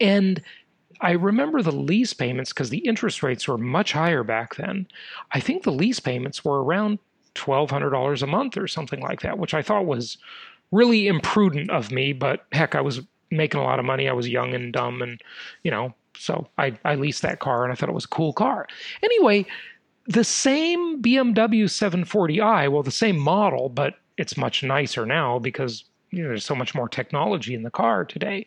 And 0.00 0.42
I 1.00 1.12
remember 1.12 1.60
the 1.60 1.72
lease 1.72 2.14
payments 2.14 2.52
because 2.52 2.70
the 2.70 2.78
interest 2.78 3.22
rates 3.22 3.46
were 3.46 3.58
much 3.58 3.92
higher 3.92 4.22
back 4.22 4.54
then. 4.54 4.86
I 5.32 5.40
think 5.40 5.62
the 5.62 5.72
lease 5.72 6.00
payments 6.00 6.42
were 6.44 6.64
around 6.64 6.98
$1,200 7.34 8.22
a 8.22 8.26
month 8.26 8.56
or 8.56 8.66
something 8.66 9.00
like 9.00 9.20
that, 9.20 9.38
which 9.38 9.52
I 9.52 9.60
thought 9.60 9.84
was 9.84 10.16
really 10.72 11.06
imprudent 11.06 11.70
of 11.70 11.90
me. 11.90 12.14
But 12.14 12.46
heck, 12.52 12.74
I 12.74 12.80
was 12.80 13.02
making 13.30 13.60
a 13.60 13.64
lot 13.64 13.78
of 13.78 13.84
money. 13.84 14.08
I 14.08 14.12
was 14.12 14.28
young 14.28 14.54
and 14.54 14.72
dumb, 14.72 15.02
and, 15.02 15.20
you 15.62 15.70
know, 15.70 15.94
so 16.18 16.48
I, 16.58 16.78
I 16.84 16.94
leased 16.94 17.22
that 17.22 17.40
car 17.40 17.64
and 17.64 17.72
I 17.72 17.76
thought 17.76 17.88
it 17.88 17.94
was 17.94 18.04
a 18.04 18.08
cool 18.08 18.32
car. 18.32 18.66
Anyway, 19.02 19.46
the 20.06 20.24
same 20.24 21.02
BMW 21.02 21.64
740i, 21.64 22.70
well, 22.70 22.82
the 22.82 22.90
same 22.90 23.18
model, 23.18 23.68
but 23.68 23.94
it's 24.16 24.36
much 24.36 24.62
nicer 24.62 25.04
now 25.04 25.38
because 25.38 25.84
you 26.10 26.22
know, 26.22 26.28
there's 26.28 26.44
so 26.44 26.54
much 26.54 26.74
more 26.74 26.88
technology 26.88 27.54
in 27.54 27.62
the 27.62 27.70
car 27.70 28.04
today, 28.04 28.46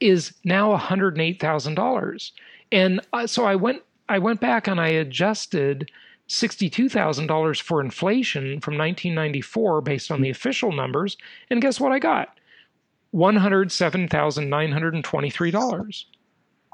is 0.00 0.32
now 0.44 0.76
$108,000. 0.76 2.30
And 2.70 3.00
uh, 3.12 3.26
so 3.26 3.44
I 3.44 3.56
went 3.56 3.82
I 4.10 4.18
went 4.18 4.40
back 4.40 4.66
and 4.66 4.80
I 4.80 4.88
adjusted 4.88 5.90
$62,000 6.28 7.60
for 7.60 7.82
inflation 7.82 8.58
from 8.60 8.78
1994 8.78 9.82
based 9.82 10.10
on 10.10 10.22
the 10.22 10.30
official 10.30 10.72
numbers, 10.72 11.18
and 11.50 11.60
guess 11.60 11.78
what 11.78 11.92
I 11.92 11.98
got? 11.98 12.38
$107,923. 13.14 16.04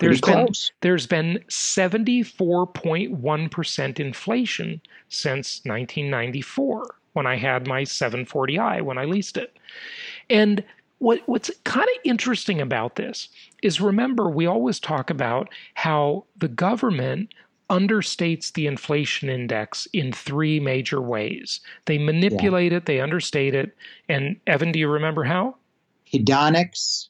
There's 0.01 0.21
been 0.21 0.49
there's 0.81 1.07
been 1.07 1.39
74.1% 1.49 4.01
inflation 4.01 4.81
since 5.09 5.61
1994 5.65 6.97
when 7.13 7.27
I 7.27 7.37
had 7.37 7.67
my 7.67 7.83
740i 7.83 8.83
when 8.83 8.99
I 8.99 9.05
leased 9.05 9.37
it. 9.37 9.57
And 10.29 10.65
what 10.99 11.21
what's 11.27 11.51
kind 11.65 11.87
of 11.87 12.01
interesting 12.05 12.61
about 12.61 12.97
this 12.97 13.29
is 13.63 13.81
remember 13.81 14.29
we 14.29 14.47
always 14.47 14.81
talk 14.81 15.11
about 15.11 15.49
how 15.75 16.25
the 16.37 16.49
government 16.49 17.33
understates 17.71 18.53
the 18.53 18.67
inflation 18.67 19.31
index 19.31 19.87
in 19.93 20.13
three 20.13 20.61
major 20.61 21.01
ways. 21.01 21.61
They 21.87 21.99
manipulate 21.99 22.73
it, 22.73 22.87
they 22.87 23.01
understate 23.01 23.55
it, 23.55 23.75
and 24.09 24.37
Evan, 24.47 24.71
do 24.71 24.79
you 24.79 24.89
remember 24.89 25.25
how? 25.25 25.57
hedonics, 26.15 27.09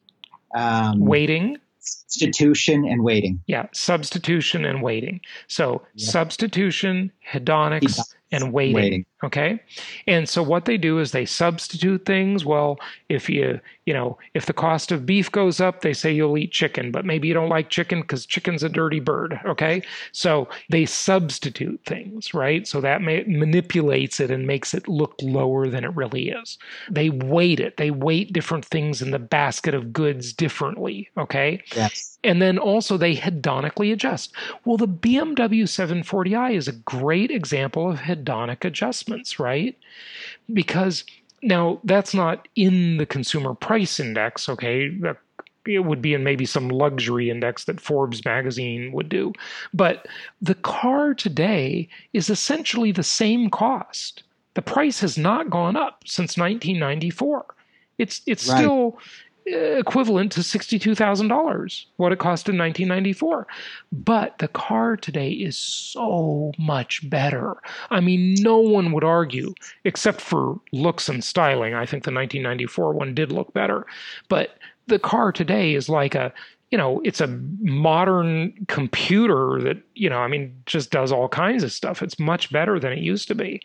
um, 0.55 1.01
Weighting, 1.01 1.59
substitution, 1.85 2.85
and 2.85 3.03
weighting. 3.03 3.43
Yeah, 3.47 3.67
substitution 3.73 4.65
and 4.65 4.83
weighting. 4.83 5.21
So 5.49 5.83
Yeah. 5.95 6.11
substitution, 6.11 7.13
hedonics, 7.33 7.81
Hedonics 7.83 8.15
and 8.33 8.53
weighting. 8.53 8.75
Waiting. 8.75 9.07
Okay. 9.25 9.59
And 10.07 10.29
so 10.29 10.43
what 10.43 10.67
they 10.67 10.77
do 10.77 10.99
is 10.99 11.13
they 11.13 11.25
substitute 11.25 12.05
things. 12.05 12.45
Well, 12.45 12.79
if 13.09 13.31
you, 13.31 13.59
you 13.87 13.95
know, 13.95 14.19
if 14.35 14.45
the 14.45 14.53
cost 14.53 14.93
of 14.93 15.07
beef 15.07 15.33
goes 15.33 15.61
up, 15.61 15.81
they 15.81 15.95
say 15.95 16.13
you'll 16.13 16.37
eat 16.37 16.53
chicken, 16.53 16.91
but 16.91 17.07
maybe 17.07 17.29
you 17.29 17.35
don't 17.35 17.49
like 17.49 17.71
chicken 17.71 18.03
because 18.03 18.27
chicken's 18.27 18.63
a 18.63 18.69
dirty 18.69 19.01
bird. 19.01 19.41
Okay. 19.47 19.83
So 20.13 20.49
they 20.69 20.85
substitute 20.85 21.81
things, 21.87 22.35
right? 22.35 22.69
So 22.69 22.83
that 22.83 23.01
ma- 23.01 23.25
manipulates 23.27 24.21
it 24.21 24.31
and 24.31 24.47
makes 24.47 24.75
it 24.75 24.89
look 24.89 25.15
lower 25.23 25.69
than 25.69 25.85
it 25.85 25.97
really 25.97 26.29
is. 26.29 26.59
They 26.91 27.09
weight 27.09 27.61
it, 27.61 27.79
they 27.79 27.91
weight 27.91 28.33
different 28.33 28.67
things 28.67 29.01
in 29.01 29.11
the 29.11 29.19
basket 29.19 29.75
of 29.75 29.93
goods 29.93 30.35
differently. 30.35 31.09
Okay. 31.17 31.63
Yes. 31.75 32.19
And 32.25 32.43
then 32.43 32.59
also 32.59 32.97
they 32.97 33.15
hedonically 33.17 33.93
adjust. 33.93 34.33
Well, 34.65 34.77
the 34.77 34.89
BMW 34.89 35.65
740i 35.65 36.55
is 36.55 36.69
a 36.69 36.73
great 36.73 37.31
example 37.31 37.91
of 37.91 38.01
hedonic 38.01 38.65
adjustments, 39.15 39.39
right? 39.39 39.77
Because 40.53 41.05
now 41.43 41.81
that's 41.85 42.15
not 42.15 42.49
in 42.57 42.97
the 42.97 43.07
consumer 43.07 43.55
price 43.55 44.01
index, 44.01 44.49
okay? 44.49 44.91
It 45.67 45.85
would 45.85 46.03
be 46.03 46.13
in 46.15 46.25
maybe 46.25 46.45
some 46.45 46.69
luxury 46.69 47.31
index 47.31 47.65
that 47.65 47.81
Forbes 47.81 48.25
magazine 48.25 48.93
would 48.93 49.09
do. 49.09 49.33
But 49.73 50.07
the 50.43 50.55
car 50.57 51.15
today 51.15 51.89
is 52.13 52.29
essentially 52.29 52.93
the 52.93 53.03
same 53.03 53.49
cost. 53.49 54.23
The 54.55 54.63
price 54.63 55.01
has 55.01 55.17
not 55.17 55.51
gone 55.51 55.75
up 55.77 56.03
since 56.07 56.37
1994. 56.37 57.47
It's 57.99 58.21
it's 58.27 58.47
Right. 58.49 58.59
still 58.59 58.99
equivalent 59.47 60.33
to 60.33 60.41
$62,000, 60.41 61.85
what 61.97 62.13
it 62.13 62.19
cost 62.19 62.49
in 62.49 62.59
1994. 62.59 63.47
But 63.93 64.39
the 64.39 64.49
car 64.49 64.97
today 64.97 65.31
is 65.31 65.57
so 65.57 66.53
much 66.59 67.09
better. 67.09 67.55
I 67.91 68.01
mean, 68.01 68.37
no 68.41 68.59
one 68.59 68.93
would 68.93 69.05
argue, 69.05 69.55
except 69.85 70.21
for 70.21 70.61
looks 70.73 71.09
and 71.09 71.23
styling. 71.23 71.75
I 71.75 71.87
think 71.87 72.05
the 72.05 72.13
1994 72.13 72.93
one 72.93 73.15
did 73.15 73.33
look 73.33 73.53
better. 73.53 73.87
But 74.29 74.59
the 74.87 74.99
car 74.99 75.33
today 75.33 75.75
is 75.75 75.89
like 75.89 76.15
a 76.15 76.33
you 76.75 76.79
know, 76.79 77.01
it's 77.05 77.21
a 77.21 77.29
modern 77.61 78.53
computer 78.67 79.61
that, 79.63 79.77
you 79.95 80.11
know, 80.11 80.19
I 80.19 80.27
mean, 80.27 80.61
just 80.67 80.91
does 80.91 81.13
all 81.13 81.29
kinds 81.29 81.63
of 81.63 81.71
stuff. 81.71 82.03
It's 82.03 82.19
much 82.19 82.51
better 82.51 82.81
than 82.81 82.93
it 82.93 82.99
used 82.99 83.29
to 83.29 83.35
be 83.37 83.61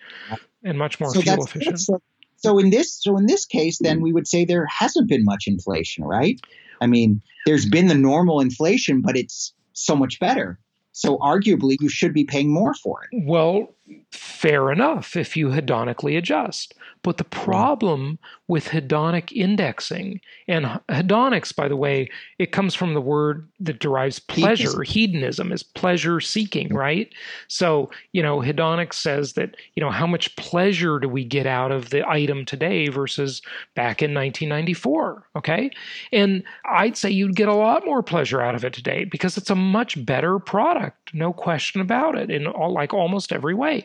and 0.63 0.78
much 0.78 1.00
more 1.00 1.12
so 1.12 1.22
fuel 1.22 1.44
efficient. 1.44 2.04
So, 2.41 2.58
in 2.58 2.69
this, 2.69 3.02
so 3.02 3.17
in 3.17 3.25
this 3.25 3.45
case, 3.45 3.80
then 3.80 4.02
we 4.02 4.13
would 4.13 4.28
say 4.28 4.45
there 4.45 4.65
hasn't 4.67 5.10
been 5.10 5.23
much 5.23 5.45
inflation, 5.47 6.04
right? 6.04 6.39
I 6.82 6.88
mean, 6.88 7.21
there's 7.45 7.65
been 7.65 7.88
the 7.88 7.95
normal 7.95 8.39
inflation, 8.39 9.02
but 9.02 9.17
it's 9.17 9.54
so 9.73 9.95
much 9.95 10.19
better. 10.19 10.60
So 10.91 11.17
arguably, 11.19 11.78
you 11.80 11.89
should 11.89 12.13
be 12.13 12.25
paying 12.25 12.52
more 12.52 12.73
for 12.73 13.04
it. 13.04 13.23
Well, 13.25 13.73
fair 14.12 14.71
enough 14.71 15.15
if 15.15 15.36
you 15.36 15.49
hedonically 15.49 16.17
adjust. 16.17 16.73
But 17.02 17.17
the 17.17 17.23
hmm. 17.23 17.43
problem 17.43 18.19
with 18.47 18.69
hedonic 18.69 19.32
indexing, 19.32 20.19
and 20.47 20.65
hedonics, 20.89 21.56
by 21.56 21.67
the 21.67 21.75
way, 21.75 22.10
it 22.39 22.52
comes 22.52 22.73
from 22.73 22.93
the 22.93 23.02
word 23.02 23.47
that 23.60 23.80
derives 23.80 24.19
pleasure. 24.19 24.82
Hedonism 24.82 25.52
is 25.52 25.62
pleasure 25.62 26.19
seeking, 26.19 26.73
right? 26.73 27.13
So, 27.47 27.91
you 28.12 28.23
know, 28.23 28.39
hedonics 28.39 28.95
says 28.95 29.34
that, 29.34 29.56
you 29.75 29.82
know, 29.82 29.91
how 29.91 30.08
much 30.08 30.36
pleasure 30.36 30.99
do 30.99 31.08
we 31.08 31.23
get 31.23 31.45
out 31.45 31.71
of 31.71 31.91
the 31.91 32.08
item 32.10 32.43
today 32.43 32.88
versus 32.88 33.41
back 33.75 34.02
in 34.02 34.13
1994? 34.13 35.28
Okay. 35.36 35.69
And 36.12 36.43
I'd 36.65 36.97
say 36.97 37.12
you'd 37.12 37.36
get 37.36 37.47
a 37.47 37.54
lot 37.54 37.86
more 37.86 38.02
pleasure 38.02 38.41
out 38.41 38.56
of 38.56 38.65
it 38.65 38.73
today 38.73 39.06
because 39.06 39.38
it's 39.38 39.52
a 39.52 39.56
much 39.56 40.04
better 40.06 40.39
product, 40.39 41.13
no 41.13 41.34
question 41.34 41.82
about 41.82 42.17
it, 42.17 42.32
in 42.32 42.47
all, 42.47 42.73
like 42.73 42.93
almost 42.93 43.32
every 43.32 43.54
way. 43.54 43.79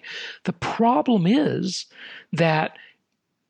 The 0.44 0.52
problem 0.52 1.26
is 1.26 1.87
that 2.33 2.76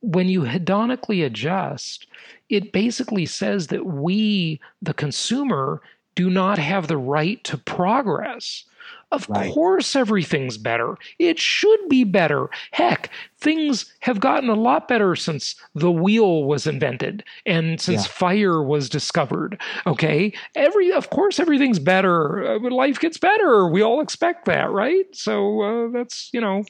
when 0.01 0.29
you 0.29 0.43
hedonically 0.43 1.25
adjust, 1.25 2.07
it 2.49 2.73
basically 2.73 3.27
says 3.27 3.69
that 3.69 3.87
we, 3.87 4.61
the 4.83 4.95
consumer, 4.95 5.81
do 6.15 6.31
not 6.31 6.59
have 6.59 6.89
the 6.89 6.99
right 6.99 7.43
to 7.45 7.57
progress. 7.57 8.65
Of 9.13 9.29
Right. 9.29 9.53
course, 9.53 9.95
everything's 9.95 10.59
better. 10.59 10.97
It 11.19 11.39
should 11.39 11.89
be 11.89 12.05
better. 12.05 12.49
Heck, 12.73 13.11
things 13.39 13.87
have 14.01 14.19
gotten 14.19 14.49
a 14.49 14.55
lot 14.55 14.89
better 14.89 15.15
since 15.15 15.55
the 15.75 15.91
wheel 15.93 16.45
was 16.45 16.67
invented 16.67 17.23
and 17.47 17.81
since 17.81 18.07
Yeah. 18.07 18.13
fire 18.13 18.63
was 18.63 18.89
discovered. 18.89 19.61
Okay, 19.87 20.33
every 20.57 20.91
of 20.93 21.11
course 21.11 21.39
everything's 21.39 21.79
better. 21.79 22.45
Uh, 22.57 22.71
life 22.71 22.99
gets 22.99 23.19
better. 23.19 23.69
We 23.69 23.83
all 23.83 24.01
expect 24.01 24.47
that, 24.47 24.71
right? 24.71 25.07
So 25.13 25.61
uh, 25.63 25.89
that's 25.93 26.31
you 26.33 26.41
know 26.41 26.65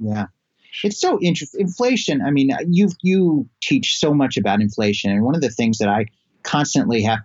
yeah. 0.00 0.26
It's 0.84 1.00
so 1.00 1.18
interesting. 1.20 1.60
Inflation. 1.60 2.22
I 2.22 2.30
mean, 2.30 2.50
you 2.68 2.88
you 3.02 3.48
teach 3.60 3.98
so 3.98 4.14
much 4.14 4.36
about 4.36 4.60
inflation, 4.60 5.10
and 5.10 5.24
one 5.24 5.34
of 5.34 5.40
the 5.40 5.50
things 5.50 5.78
that 5.78 5.88
I 5.88 6.06
constantly 6.42 7.02
have, 7.02 7.20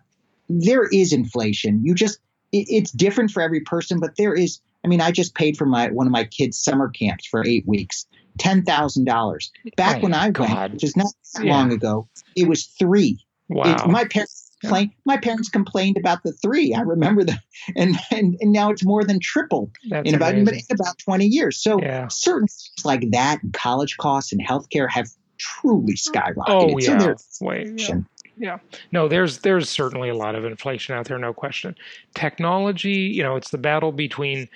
there 0.49 0.86
is 0.91 1.13
inflation. 1.13 1.82
You 1.84 1.93
just 1.95 2.19
it, 2.59 2.65
it's 2.69 2.91
different 2.91 3.31
for 3.31 3.41
every 3.41 3.61
person, 3.61 3.99
but 3.99 4.11
there 4.17 4.33
is. 4.33 4.59
I 4.83 4.87
mean, 4.87 5.01
I 5.01 5.11
just 5.11 5.33
paid 5.33 5.57
for 5.57 5.65
my 5.65 5.89
one 5.89 6.05
of 6.07 6.11
my 6.13 6.25
kids' 6.25 6.57
summer 6.63 6.89
camps 6.89 7.25
for 7.25 7.43
eight 7.45 7.67
weeks, 7.67 8.05
ten 8.37 8.63
thousand 8.63 9.05
dollars. 9.05 9.51
Back 9.75 9.97
Oh, 9.97 10.01
when 10.01 10.13
I 10.13 10.29
God. 10.29 10.49
went, 10.49 10.73
which 10.73 10.83
is 10.83 10.95
not 10.95 11.07
that 11.33 11.43
Yeah. 11.45 11.55
long 11.55 11.71
ago, 11.71 12.07
it 12.35 12.47
was 12.47 12.65
three. 12.65 13.17
wow. 13.49 13.63
It, 13.85 13.87
my 13.89 14.05
parents 14.05 14.51
complained. 14.61 14.91
My 15.05 15.17
parents 15.17 15.49
complained 15.49 15.97
about 15.97 16.21
the 16.23 16.33
three. 16.33 16.73
I 16.73 16.81
remember 16.81 17.23
that, 17.23 17.39
and 17.75 17.95
and, 18.11 18.37
and 18.39 18.51
now 18.51 18.69
it's 18.69 18.85
more 18.85 19.03
than 19.03 19.19
triple 19.19 19.71
That's 19.89 20.07
in 20.07 20.13
about 20.15 20.35
in 20.35 20.47
about 20.71 20.97
twenty 20.99 21.25
years. 21.25 21.61
So 21.61 21.79
Yeah. 21.81 22.07
certain 22.09 22.47
things 22.47 22.85
like 22.85 23.09
that, 23.11 23.41
and 23.41 23.53
college 23.53 23.97
costs 23.97 24.31
and 24.33 24.41
healthcare 24.47 24.89
have 24.89 25.07
truly 25.39 25.95
skyrocketed. 25.95 26.35
Oh 26.47 26.77
yeah, 26.77 27.15
so 27.29 27.45
Wait, 27.45 27.67
yeah. 27.75 27.95
Yeah. 28.37 28.57
No, 28.91 29.07
there's 29.07 29.39
there's 29.39 29.69
certainly 29.69 30.09
a 30.09 30.15
lot 30.15 30.35
of 30.35 30.43
inflation 30.43 30.93
out 30.93 31.05
there, 31.05 31.17
no 31.17 31.33
question. 31.33 31.75
Technology, 32.15 32.91
you 32.91 33.23
know, 33.23 33.35
it's 33.35 33.51
the 33.51 33.57
battle 33.57 33.91
between 33.91 34.49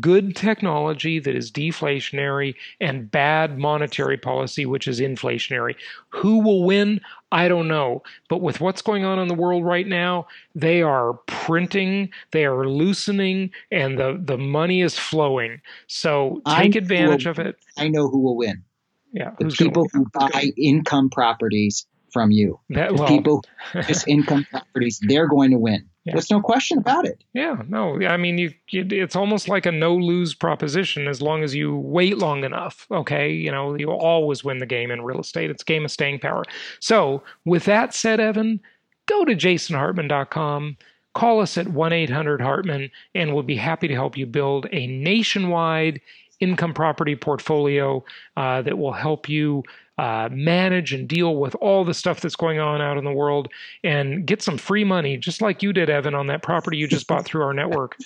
good 0.00 0.34
technology 0.34 1.20
that 1.20 1.36
is 1.36 1.50
deflationary 1.50 2.54
and 2.80 3.10
bad 3.10 3.58
monetary 3.58 4.16
policy 4.16 4.66
which 4.66 4.88
is 4.88 5.00
inflationary. 5.00 5.76
Who 6.08 6.40
will 6.40 6.64
win? 6.64 7.00
I 7.30 7.46
don't 7.46 7.68
know. 7.68 8.02
But 8.28 8.40
with 8.40 8.60
what's 8.60 8.82
going 8.82 9.04
on 9.04 9.20
in 9.20 9.28
the 9.28 9.34
world 9.34 9.64
right 9.64 9.86
now, 9.86 10.26
they 10.56 10.82
are 10.82 11.14
printing, 11.26 12.10
they 12.32 12.44
are 12.44 12.66
loosening, 12.66 13.50
and 13.70 13.96
the, 13.96 14.20
the 14.20 14.38
money 14.38 14.82
is 14.82 14.98
flowing. 14.98 15.60
So 15.86 16.42
take 16.56 16.74
advantage 16.74 17.26
will, 17.26 17.32
of 17.32 17.38
it. 17.38 17.56
I 17.78 17.88
know 17.88 18.08
who 18.08 18.18
will 18.18 18.36
win. 18.36 18.64
Yeah. 19.12 19.32
The 19.38 19.46
people 19.46 19.88
who 19.92 20.06
buy 20.12 20.52
income 20.56 21.10
properties 21.10 21.86
from 22.12 22.30
you. 22.30 22.58
That, 22.70 22.94
well, 22.94 23.08
people 23.08 23.42
just 23.86 24.06
income 24.08 24.46
properties, 24.50 25.00
they're 25.06 25.28
going 25.28 25.50
to 25.50 25.58
win. 25.58 25.86
Yeah. 26.04 26.14
There's 26.14 26.30
no 26.30 26.40
question 26.40 26.78
about 26.78 27.06
it. 27.06 27.22
Yeah, 27.34 27.62
no. 27.68 28.00
I 28.02 28.16
mean, 28.16 28.38
you, 28.38 28.52
it's 28.70 29.14
almost 29.14 29.48
like 29.48 29.66
a 29.66 29.72
no 29.72 29.94
lose 29.94 30.34
proposition 30.34 31.06
as 31.06 31.20
long 31.20 31.42
as 31.42 31.54
you 31.54 31.76
wait 31.76 32.16
long 32.16 32.42
enough. 32.42 32.86
Okay, 32.90 33.30
you 33.30 33.50
know, 33.50 33.74
you 33.74 33.90
always 33.90 34.42
win 34.42 34.58
the 34.58 34.66
game 34.66 34.90
in 34.90 35.02
real 35.02 35.20
estate. 35.20 35.50
It's 35.50 35.62
a 35.62 35.66
game 35.66 35.84
of 35.84 35.90
staying 35.90 36.20
power. 36.20 36.44
So, 36.80 37.22
with 37.44 37.64
that 37.66 37.94
said, 37.94 38.18
Evan, 38.18 38.60
go 39.06 39.24
to 39.26 39.34
jasonhartman.com. 39.34 40.78
Call 41.12 41.40
us 41.40 41.58
at 41.58 41.68
1 41.68 41.92
800 41.92 42.40
Hartman, 42.40 42.90
and 43.14 43.34
we'll 43.34 43.42
be 43.42 43.56
happy 43.56 43.88
to 43.88 43.94
help 43.94 44.16
you 44.16 44.26
build 44.26 44.68
a 44.72 44.86
nationwide 44.86 46.00
income 46.40 46.72
property 46.72 47.14
portfolio 47.14 48.02
uh, 48.36 48.62
that 48.62 48.78
will 48.78 48.92
help 48.92 49.28
you 49.28 49.62
uh, 50.00 50.30
manage 50.32 50.94
and 50.94 51.06
deal 51.06 51.36
with 51.36 51.54
all 51.56 51.84
the 51.84 51.92
stuff 51.92 52.22
that's 52.22 52.34
going 52.34 52.58
on 52.58 52.80
out 52.80 52.96
in 52.96 53.04
the 53.04 53.12
world 53.12 53.48
and 53.84 54.24
get 54.24 54.40
some 54.40 54.56
free 54.56 54.82
money, 54.82 55.18
just 55.18 55.42
like 55.42 55.62
you 55.62 55.74
did, 55.74 55.90
Evan, 55.90 56.14
on 56.14 56.26
that 56.28 56.42
property 56.42 56.78
you 56.78 56.88
just 56.88 57.06
bought 57.06 57.26
through 57.26 57.42
our 57.42 57.52
network. 57.52 57.98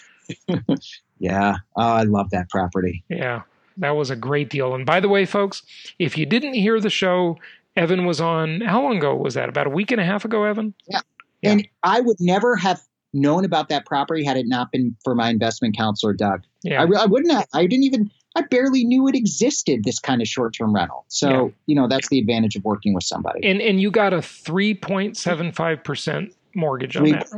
yeah. 1.21 1.55
Oh, 1.77 1.83
I 1.83 2.03
love 2.03 2.31
that 2.31 2.51
property. 2.51 3.05
Yeah. 3.09 3.43
That 3.77 3.91
was 3.91 4.11
a 4.11 4.17
great 4.17 4.51
deal. 4.51 4.75
And 4.75 4.85
by 4.85 4.99
the 4.99 5.09
way, 5.09 5.25
folks, 5.25 5.63
if 6.01 6.19
you 6.19 6.27
didn't 6.27 6.55
hear 6.55 6.81
the 6.81 6.91
show, 6.91 7.39
Evan 7.77 8.07
was 8.07 8.21
on, 8.21 8.61
how 8.63 8.83
long 8.83 8.97
ago 8.97 9.15
was 9.15 9.35
that? 9.35 9.49
About 9.49 9.69
a 9.69 9.71
week 9.71 9.93
and 9.93 10.01
a 10.01 10.05
half 10.05 10.25
ago, 10.25 10.43
Evan? 10.43 10.75
Yeah. 10.89 10.99
yeah. 11.43 11.53
And 11.53 11.69
I 11.85 12.01
would 12.01 12.17
never 12.19 12.57
have 12.57 12.81
known 13.13 13.45
about 13.45 13.69
that 13.69 13.87
property 13.87 14.25
had 14.25 14.37
it 14.37 14.49
not 14.49 14.73
been 14.73 14.97
for 15.05 15.15
my 15.15 15.31
investment 15.31 15.77
counselor, 15.77 16.13
Doug. 16.13 16.43
Yeah. 16.65 16.83
I, 16.83 17.03
I 17.03 17.07
wouldn't 17.07 17.33
have, 17.33 17.47
I 17.55 17.67
didn't 17.67 17.85
even, 17.85 18.11
I 18.37 18.43
barely 18.43 18.85
knew 18.85 19.09
it 19.09 19.15
existed, 19.15 19.85
this 19.85 20.01
kind 20.01 20.21
of 20.21 20.27
short 20.29 20.55
term 20.55 20.75
rental. 20.75 21.05
So, 21.09 21.29
yeah. 21.29 21.49
you 21.67 21.77
know, 21.77 21.87
that's 21.87 22.09
the 22.09 22.19
advantage 22.19 22.57
of 22.57 22.65
working 22.65 22.95
with 22.95 23.05
somebody. 23.05 23.49
And 23.49 23.61
and 23.61 23.81
you 23.81 23.91
got 23.91 24.13
a 24.13 24.19
3.75% 24.19 26.35
mortgage 26.55 26.97
on 26.97 27.03
3. 27.03 27.13
that. 27.13 27.29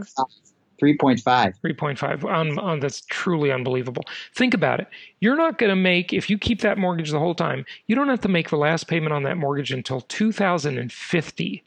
3.5 0.83 1.23
3.5 1.25 2.25
on, 2.25 2.59
on 2.59 2.81
that's 2.81 3.01
truly 3.07 3.51
unbelievable 3.51 4.03
think 4.35 4.53
about 4.53 4.79
it 4.79 4.87
you're 5.21 5.35
not 5.35 5.57
going 5.57 5.71
to 5.71 5.77
make 5.77 6.13
if 6.13 6.29
you 6.29 6.37
keep 6.37 6.61
that 6.61 6.77
mortgage 6.77 7.11
the 7.11 7.19
whole 7.19 7.35
time 7.35 7.65
you 7.87 7.97
don't 7.97 8.09
have 8.09 8.21
to 8.21 8.29
make 8.29 8.51
the 8.51 8.59
last 8.59 8.87
payment 8.87 9.13
on 9.13 9.23
that 9.23 9.39
mortgage 9.39 9.73
until 9.73 10.03
2050 10.03 11.65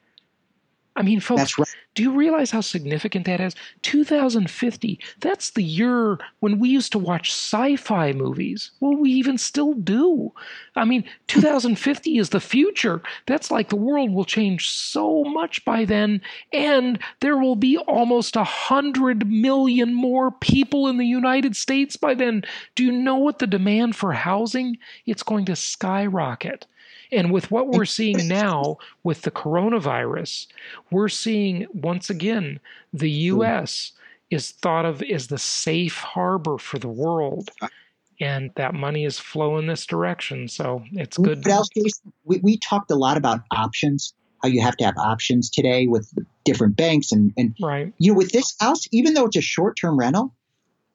I 0.99 1.01
mean, 1.01 1.21
folks, 1.21 1.57
right. 1.57 1.67
do 1.95 2.03
you 2.03 2.11
realize 2.11 2.51
how 2.51 2.59
significant 2.59 3.25
that 3.25 3.39
is? 3.39 3.55
2050, 3.83 4.99
that's 5.21 5.51
the 5.51 5.63
year 5.63 6.19
when 6.41 6.59
we 6.59 6.67
used 6.67 6.91
to 6.91 6.99
watch 6.99 7.31
sci 7.31 7.77
fi 7.77 8.11
movies. 8.11 8.71
Well, 8.81 8.97
we 8.97 9.09
even 9.11 9.37
still 9.37 9.73
do. 9.75 10.33
I 10.75 10.83
mean, 10.83 11.05
2050 11.27 12.17
is 12.17 12.31
the 12.31 12.41
future. 12.41 13.01
That's 13.27 13.49
like 13.49 13.69
the 13.69 13.77
world 13.77 14.11
will 14.11 14.25
change 14.25 14.69
so 14.69 15.23
much 15.23 15.63
by 15.63 15.85
then, 15.85 16.21
and 16.51 16.99
there 17.21 17.37
will 17.37 17.55
be 17.55 17.77
almost 17.77 18.35
a 18.35 18.43
hundred 18.43 19.25
million 19.25 19.93
more 19.93 20.31
people 20.31 20.89
in 20.89 20.97
the 20.97 21.07
United 21.07 21.55
States 21.55 21.95
by 21.95 22.13
then. 22.13 22.43
Do 22.75 22.83
you 22.83 22.91
know 22.91 23.15
what 23.15 23.39
the 23.39 23.47
demand 23.47 23.95
for 23.95 24.11
housing? 24.11 24.77
It's 25.05 25.23
going 25.23 25.45
to 25.45 25.55
skyrocket. 25.55 26.65
And 27.11 27.31
with 27.31 27.49
what 27.49 27.69
we're 27.69 27.85
seeing 27.85 28.27
now 28.27 28.77
with 29.03 29.23
the 29.23 29.31
coronavirus, 29.31 30.47
we're 30.91 31.09
seeing 31.09 31.67
once 31.73 32.09
again 32.09 32.59
the 32.93 33.09
U.S. 33.09 33.93
is 34.29 34.51
thought 34.51 34.85
of 34.85 35.01
as 35.01 35.27
the 35.27 35.37
safe 35.37 35.97
harbor 35.97 36.57
for 36.57 36.79
the 36.79 36.87
world. 36.87 37.49
Uh. 37.61 37.67
And 38.21 38.51
that 38.55 38.73
money 38.73 39.05
is 39.05 39.17
flowing 39.17 39.67
this 39.67 39.85
direction. 39.85 40.49
So 40.49 40.83
it's 40.91 41.17
good. 41.17 41.41
we, 42.25 42.39
we 42.43 42.57
talked 42.57 42.91
a 42.91 42.95
lot 42.95 43.15
about 43.15 43.39
options, 43.51 44.13
how 44.43 44.49
you 44.49 44.61
have 44.61 44.75
to 44.77 44.83
have 44.83 44.97
options 44.97 45.49
today 45.49 45.87
with 45.87 46.13
different 46.43 46.75
banks. 46.75 47.13
And, 47.13 47.31
and 47.37 47.55
right. 47.61 47.93
you 47.97 48.11
know, 48.11 48.17
with 48.17 48.33
this 48.33 48.57
house, 48.59 48.89
even 48.91 49.13
though 49.13 49.27
it's 49.27 49.37
a 49.37 49.41
short 49.41 49.77
term 49.79 49.97
rental, 49.97 50.33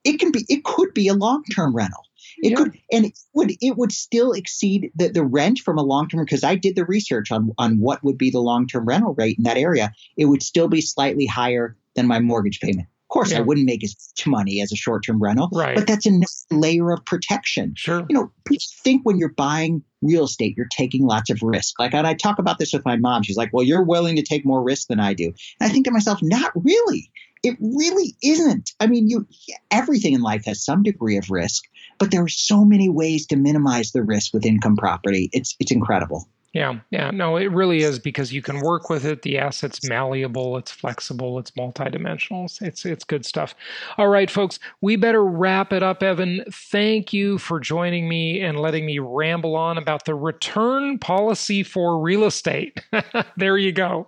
it 0.05 0.19
can 0.19 0.33
be, 0.33 0.45
it 0.51 0.65
could 0.65 0.93
be 0.93 1.09
a 1.09 1.15
long 1.15 1.45
term 1.45 1.75
rental. 1.75 2.05
It 2.39 2.51
yeah. 2.51 2.57
could, 2.57 2.79
and 2.93 3.07
it 3.07 3.19
would 3.33 3.53
it 3.61 3.77
would 3.77 3.93
still 3.93 4.33
exceed 4.33 4.91
the, 4.95 5.09
the 5.09 5.25
rent 5.25 5.59
from 5.59 5.79
a 5.79 5.83
long 5.83 6.09
term 6.09 6.25
because 6.25 6.45
I 6.45 6.55
did 6.55 6.77
the 6.77 6.85
research 6.85 7.31
on 7.31 7.51
on 7.59 7.79
what 7.79 8.03
would 8.05 8.19
be 8.19 8.31
the 8.31 8.41
long 8.41 8.67
term 8.67 8.87
rental 8.87 9.15
rate 9.15 9.39
in 9.39 9.45
that 9.45 9.57
area. 9.57 9.93
It 10.17 10.27
would 10.27 10.43
still 10.43 10.69
be 10.69 10.81
slightly 10.81 11.27
higher 11.27 11.77
than 11.95 12.07
my 12.07 12.21
mortgage 12.21 12.61
payment. 12.61 12.89
Of 13.05 13.09
course, 13.15 13.33
yeah. 13.33 13.39
I 13.39 13.41
wouldn't 13.43 13.67
make 13.67 13.85
as 13.85 13.95
much 14.19 14.27
money 14.27 14.61
as 14.63 14.73
a 14.73 14.77
short 14.77 15.05
term 15.05 15.23
rental, 15.23 15.49
right. 15.53 15.77
but 15.77 15.87
that's 15.87 16.07
another 16.07 16.27
layer 16.51 16.91
of 16.91 17.05
protection. 17.05 17.75
Sure. 17.77 18.05
You 18.09 18.15
know, 18.15 18.33
people 18.47 18.65
think 18.83 19.03
when 19.05 19.19
you're 19.19 19.35
buying 19.35 19.83
real 20.03 20.25
estate, 20.25 20.55
you're 20.57 20.67
taking 20.71 21.07
lots 21.07 21.31
of 21.31 21.41
risk. 21.43 21.79
Like, 21.79 21.95
and 21.95 22.07
I 22.07 22.15
talk 22.15 22.39
about 22.39 22.59
this 22.59 22.73
with 22.73 22.85
my 22.85 22.97
mom. 22.97 23.23
She's 23.23 23.37
like, 23.37 23.51
"Well, 23.53 23.65
you're 23.65 23.85
willing 23.85 24.17
to 24.17 24.23
take 24.23 24.45
more 24.45 24.63
risk 24.63 24.89
than 24.89 25.01
I 25.01 25.15
do." 25.15 25.27
And 25.27 25.35
I 25.61 25.69
think 25.69 25.85
to 25.85 25.91
myself, 25.93 26.21
not 26.23 26.51
really. 26.55 27.11
It 27.45 27.57
really 27.61 28.17
isn't. 28.23 28.73
I 28.81 28.87
mean, 28.87 29.09
you 29.09 29.27
everything 29.71 30.15
in 30.15 30.23
life 30.23 30.45
has 30.47 30.65
some 30.65 30.83
degree 30.83 31.17
of 31.17 31.31
risk, 31.31 31.65
but 31.99 32.11
there 32.11 32.23
are 32.23 32.29
so 32.29 32.65
many 32.65 32.89
ways 32.89 33.27
to 33.27 33.37
minimize 33.37 33.93
the 33.93 34.03
risk 34.03 34.33
with 34.33 34.47
income 34.47 34.77
property. 34.77 35.31
It's 35.33 35.55
it's 35.61 35.71
incredible. 35.71 36.29
Yeah, 36.55 36.79
yeah, 36.91 37.11
no, 37.11 37.37
it 37.37 37.51
really 37.51 37.81
is 37.81 37.99
because 37.99 38.33
you 38.33 38.41
can 38.41 38.61
work 38.61 38.89
with 38.89 39.05
it. 39.05 39.23
The 39.23 39.39
asset's 39.39 39.89
malleable, 39.89 40.57
it's 40.57 40.71
flexible, 40.71 41.37
it's 41.41 41.51
multidimensional. 41.51 42.45
It's 42.63 42.87
it's 42.87 43.03
good 43.03 43.27
stuff. 43.27 43.57
All 43.99 44.07
right, 44.07 44.31
folks, 44.31 44.61
we 44.81 44.95
better 44.95 45.25
wrap 45.25 45.73
it 45.73 45.83
up. 45.83 46.01
Evan, 46.01 46.45
thank 46.53 47.13
you 47.13 47.39
for 47.39 47.59
joining 47.59 48.09
me 48.09 48.41
and 48.41 48.61
letting 48.61 48.87
me 48.87 49.01
ramble 49.01 49.57
on 49.57 49.79
about 49.79 50.05
the 50.05 50.15
return 50.15 50.97
policy 51.01 51.65
for 51.65 52.01
real 52.01 52.23
estate. 52.23 52.81
there 53.37 53.59
you 53.59 53.73
go, 53.73 54.07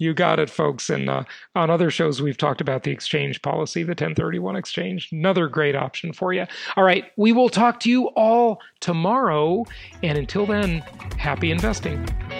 you 0.00 0.12
got 0.12 0.40
it, 0.40 0.50
folks. 0.50 0.90
And 0.90 1.08
uh, 1.08 1.22
on 1.54 1.70
other 1.70 1.90
shows, 1.90 2.20
we've 2.20 2.36
talked 2.36 2.60
about 2.60 2.82
the 2.82 2.90
exchange 2.90 3.40
policy, 3.42 3.84
the 3.84 3.90
1031 3.90 4.56
exchange. 4.56 5.08
Another 5.12 5.46
great 5.46 5.76
option 5.76 6.12
for 6.12 6.32
you. 6.32 6.46
All 6.76 6.82
right, 6.84 7.04
we 7.16 7.30
will 7.32 7.48
talk 7.48 7.78
to 7.80 7.88
you 7.88 8.06
all 8.16 8.60
tomorrow, 8.80 9.64
and 10.02 10.18
until 10.18 10.46
then, 10.46 10.78
happy 11.16 11.50
investing 11.50 11.60
investing. 11.60 12.39